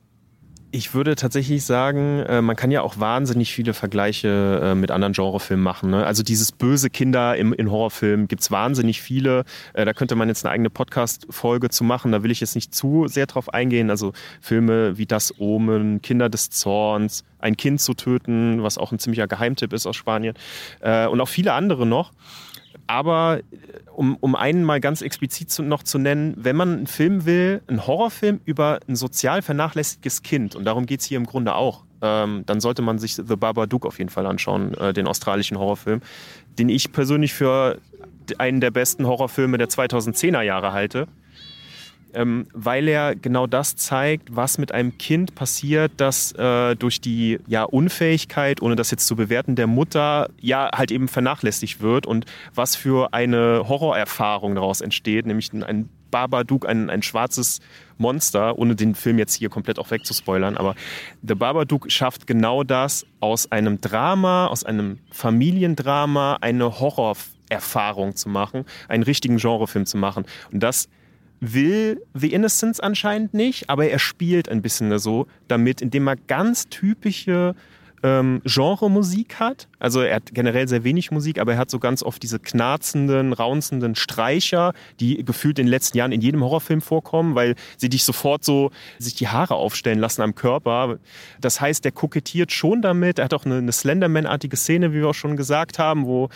[0.76, 5.14] Ich würde tatsächlich sagen, äh, man kann ja auch wahnsinnig viele Vergleiche äh, mit anderen
[5.14, 5.92] Genrefilmen machen.
[5.92, 6.04] Ne?
[6.04, 9.44] Also dieses böse Kinder im, in Horrorfilmen gibt es wahnsinnig viele.
[9.74, 12.12] Äh, da könnte man jetzt eine eigene Podcast-Folge zu machen.
[12.12, 13.92] Da will ich jetzt nicht zu sehr drauf eingehen.
[13.92, 18.98] Also Filme wie Das Omen, Kinder des Zorns, Ein Kind zu töten, was auch ein
[18.98, 20.34] ziemlicher Geheimtipp ist aus Spanien.
[20.82, 22.14] und auch viele andere noch.
[22.88, 23.44] Aber äh,
[23.96, 27.62] um, um einen mal ganz explizit zu, noch zu nennen, wenn man einen Film will,
[27.68, 31.84] einen Horrorfilm über ein sozial vernachlässigtes Kind, und darum geht es hier im Grunde auch,
[32.02, 36.02] ähm, dann sollte man sich The Babadook auf jeden Fall anschauen, äh, den australischen Horrorfilm,
[36.60, 37.80] den ich persönlich für
[38.38, 41.08] einen der besten Horrorfilme der 2010er Jahre halte
[42.14, 47.40] ähm, weil er genau das zeigt, was mit einem Kind passiert, das äh, durch die
[47.48, 52.26] ja, Unfähigkeit, ohne das jetzt zu bewerten, der Mutter ja halt eben vernachlässigt wird und
[52.54, 57.60] was für eine Horrorerfahrung daraus entsteht, nämlich ein Babadook ein, ein schwarzes
[57.98, 60.58] Monster, ohne den Film jetzt hier komplett auch wegzuspoilern.
[60.58, 60.76] Aber
[61.24, 68.66] The Babadook schafft genau das, aus einem Drama, aus einem Familiendrama eine Horrorerfahrung zu machen,
[68.88, 70.26] einen richtigen Genrefilm zu machen.
[70.52, 70.88] Und das
[71.40, 76.70] will The Innocence anscheinend nicht, aber er spielt ein bisschen so damit, indem er ganz
[76.70, 77.56] typische
[78.04, 79.68] ähm, Genre-Musik hat.
[79.80, 83.34] Also er hat generell sehr wenig Musik, aber er hat so ganz oft diese knarzenden,
[83.34, 88.04] raunzenden Streicher, die gefühlt in den letzten Jahren in jedem Horrorfilm vorkommen, weil sie dich
[88.04, 91.00] sofort so sich die Haare aufstellen lassen am Körper.
[91.40, 93.20] Das heißt, er kokettiert schon damit.
[93.20, 96.30] Er hat auch eine, eine Slenderman-artige Szene, wie wir auch schon gesagt haben, wo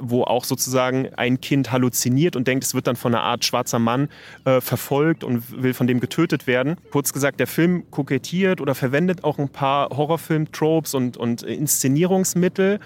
[0.00, 3.78] wo auch sozusagen ein Kind halluziniert und denkt, es wird dann von einer Art schwarzer
[3.78, 4.08] Mann
[4.44, 6.76] äh, verfolgt und will von dem getötet werden.
[6.90, 12.80] Kurz gesagt, der Film kokettiert oder verwendet auch ein paar Horrorfilm-Tropes und, und Inszenierungsmittel,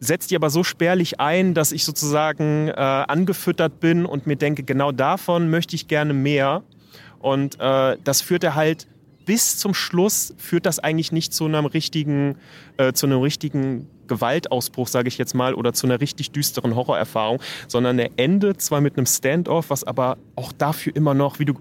[0.00, 4.64] setzt die aber so spärlich ein, dass ich sozusagen äh, angefüttert bin und mir denke,
[4.64, 6.64] genau davon möchte ich gerne mehr.
[7.20, 8.88] Und äh, das führt er halt
[9.24, 12.36] bis zum Schluss führt das eigentlich nicht zu einem richtigen,
[12.76, 17.40] äh, zu einem richtigen Gewaltausbruch, sage ich jetzt mal, oder zu einer richtig düsteren Horrorerfahrung,
[17.68, 21.54] sondern er endet zwar mit einem Standoff, was aber auch dafür immer noch, wie du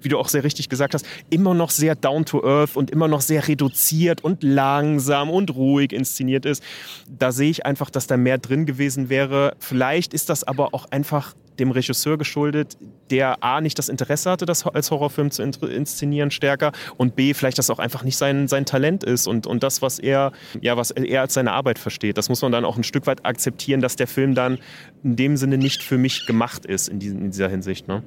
[0.00, 3.08] wie du auch sehr richtig gesagt hast, immer noch sehr down to earth und immer
[3.08, 6.62] noch sehr reduziert und langsam und ruhig inszeniert ist.
[7.08, 9.54] Da sehe ich einfach, dass da mehr drin gewesen wäre.
[9.58, 12.76] Vielleicht ist das aber auch einfach dem Regisseur geschuldet,
[13.10, 17.58] der A, nicht das Interesse hatte, das als Horrorfilm zu inszenieren stärker und B, vielleicht
[17.58, 20.90] das auch einfach nicht sein, sein Talent ist und, und das, was er, ja, was
[20.90, 22.18] er als seine Arbeit versteht.
[22.18, 24.58] Das muss man dann auch ein Stück weit akzeptieren, dass der Film dann
[25.02, 27.88] in dem Sinne nicht für mich gemacht ist in, diesen, in dieser Hinsicht.
[27.88, 28.02] Ne?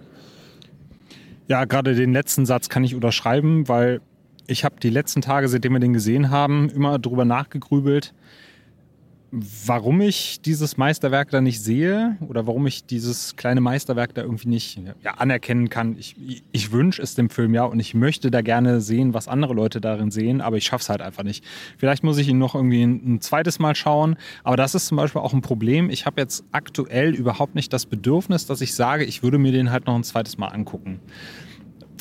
[1.47, 4.01] Ja, gerade den letzten Satz kann ich unterschreiben, weil
[4.47, 8.13] ich habe die letzten Tage, seitdem wir den gesehen haben, immer darüber nachgegrübelt,
[9.31, 14.49] warum ich dieses Meisterwerk da nicht sehe oder warum ich dieses kleine Meisterwerk da irgendwie
[14.49, 15.95] nicht ja, anerkennen kann.
[15.97, 19.53] Ich, ich wünsche es dem Film ja und ich möchte da gerne sehen, was andere
[19.53, 21.45] Leute darin sehen, aber ich schaffe es halt einfach nicht.
[21.77, 24.97] Vielleicht muss ich ihn noch irgendwie ein, ein zweites Mal schauen, aber das ist zum
[24.97, 25.89] Beispiel auch ein Problem.
[25.89, 29.71] Ich habe jetzt aktuell überhaupt nicht das Bedürfnis, dass ich sage, ich würde mir den
[29.71, 30.99] halt noch ein zweites Mal angucken.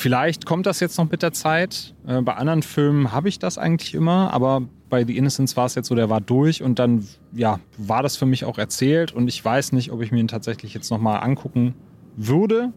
[0.00, 1.94] Vielleicht kommt das jetzt noch mit der Zeit.
[2.06, 5.74] Äh, bei anderen Filmen habe ich das eigentlich immer, aber bei The Innocence war es
[5.74, 9.28] jetzt so, der war durch und dann ja, war das für mich auch erzählt und
[9.28, 11.74] ich weiß nicht, ob ich mir ihn tatsächlich jetzt nochmal angucken
[12.16, 12.72] würde.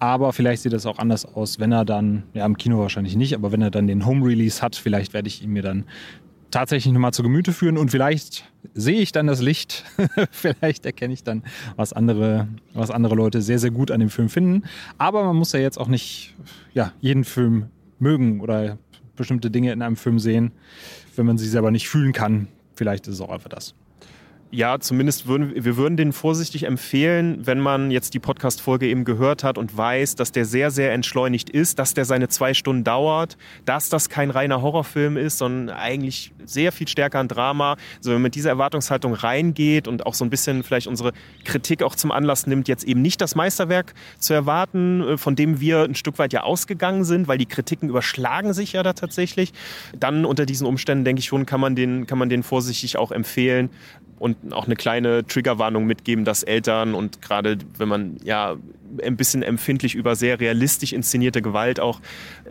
[0.00, 3.36] Aber vielleicht sieht das auch anders aus, wenn er dann, ja, im Kino wahrscheinlich nicht,
[3.36, 5.84] aber wenn er dann den Home Release hat, vielleicht werde ich ihn mir dann
[6.54, 9.84] tatsächlich nochmal zu Gemüte führen und vielleicht sehe ich dann das Licht.
[10.30, 11.42] vielleicht erkenne ich dann,
[11.74, 14.62] was andere, was andere Leute sehr, sehr gut an dem Film finden.
[14.96, 16.34] Aber man muss ja jetzt auch nicht
[16.72, 17.66] ja, jeden Film
[17.98, 18.78] mögen oder
[19.16, 20.52] bestimmte Dinge in einem Film sehen,
[21.16, 22.46] wenn man sie selber nicht fühlen kann.
[22.74, 23.74] Vielleicht ist es auch einfach das
[24.54, 29.42] ja, zumindest würden wir würden den vorsichtig empfehlen, wenn man jetzt die Podcast-Folge eben gehört
[29.42, 33.36] hat und weiß, dass der sehr, sehr entschleunigt ist, dass der seine zwei Stunden dauert,
[33.64, 37.76] dass das kein reiner Horrorfilm ist, sondern eigentlich sehr viel stärker ein Drama.
[37.96, 41.82] Also wenn man mit dieser Erwartungshaltung reingeht und auch so ein bisschen vielleicht unsere Kritik
[41.82, 45.82] auch zum Anlass nimmt, jetzt eben nicht das Meisterwerk zu erwarten, äh, von dem wir
[45.82, 49.52] ein Stück weit ja ausgegangen sind, weil die Kritiken überschlagen sich ja da tatsächlich,
[49.98, 53.10] dann unter diesen Umständen denke ich schon, kann man den, kann man den vorsichtig auch
[53.10, 53.70] empfehlen
[54.24, 58.56] und auch eine kleine Triggerwarnung mitgeben, dass Eltern und gerade wenn man ja
[59.02, 62.00] ein bisschen empfindlich über sehr realistisch inszenierte Gewalt auch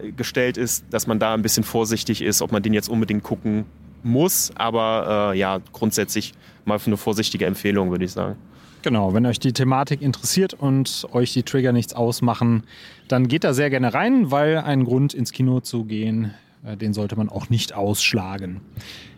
[0.01, 3.23] äh, gestellt ist, dass man da ein bisschen vorsichtig ist, ob man den jetzt unbedingt
[3.23, 3.65] gucken
[4.03, 4.51] muss.
[4.55, 6.33] Aber äh, ja, grundsätzlich
[6.65, 8.35] mal für eine vorsichtige Empfehlung, würde ich sagen.
[8.81, 12.63] Genau, wenn euch die Thematik interessiert und euch die Trigger nichts ausmachen,
[13.07, 16.33] dann geht da sehr gerne rein, weil ein Grund ins Kino zu gehen,
[16.65, 18.59] äh, den sollte man auch nicht ausschlagen.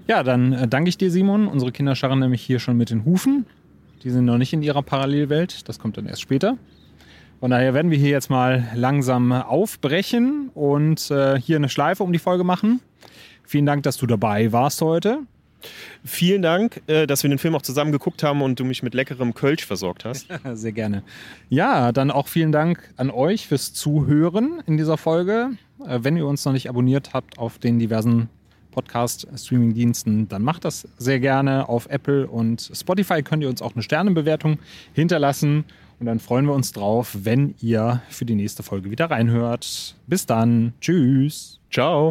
[0.07, 1.47] Ja, dann äh, danke ich dir, Simon.
[1.47, 3.45] Unsere Kinder scharren nämlich hier schon mit den Hufen.
[4.03, 5.67] Die sind noch nicht in ihrer Parallelwelt.
[5.67, 6.57] Das kommt dann erst später.
[7.39, 12.13] Von daher werden wir hier jetzt mal langsam aufbrechen und äh, hier eine Schleife um
[12.13, 12.81] die Folge machen.
[13.43, 15.19] Vielen Dank, dass du dabei warst heute.
[16.03, 18.93] Vielen Dank, äh, dass wir den Film auch zusammen geguckt haben und du mich mit
[18.93, 20.27] leckerem Kölsch versorgt hast.
[20.53, 21.03] Sehr gerne.
[21.49, 25.51] Ja, dann auch vielen Dank an euch fürs Zuhören in dieser Folge.
[25.85, 28.29] Äh, wenn ihr uns noch nicht abonniert habt auf den diversen
[28.75, 31.69] Podcast-Streaming-Diensten, dann macht das sehr gerne.
[31.69, 34.59] Auf Apple und Spotify könnt ihr uns auch eine Sternenbewertung
[34.93, 35.63] hinterlassen.
[35.99, 39.95] Und dann freuen wir uns drauf, wenn ihr für die nächste Folge wieder reinhört.
[40.07, 40.73] Bis dann.
[40.81, 41.59] Tschüss.
[41.71, 42.03] Ciao.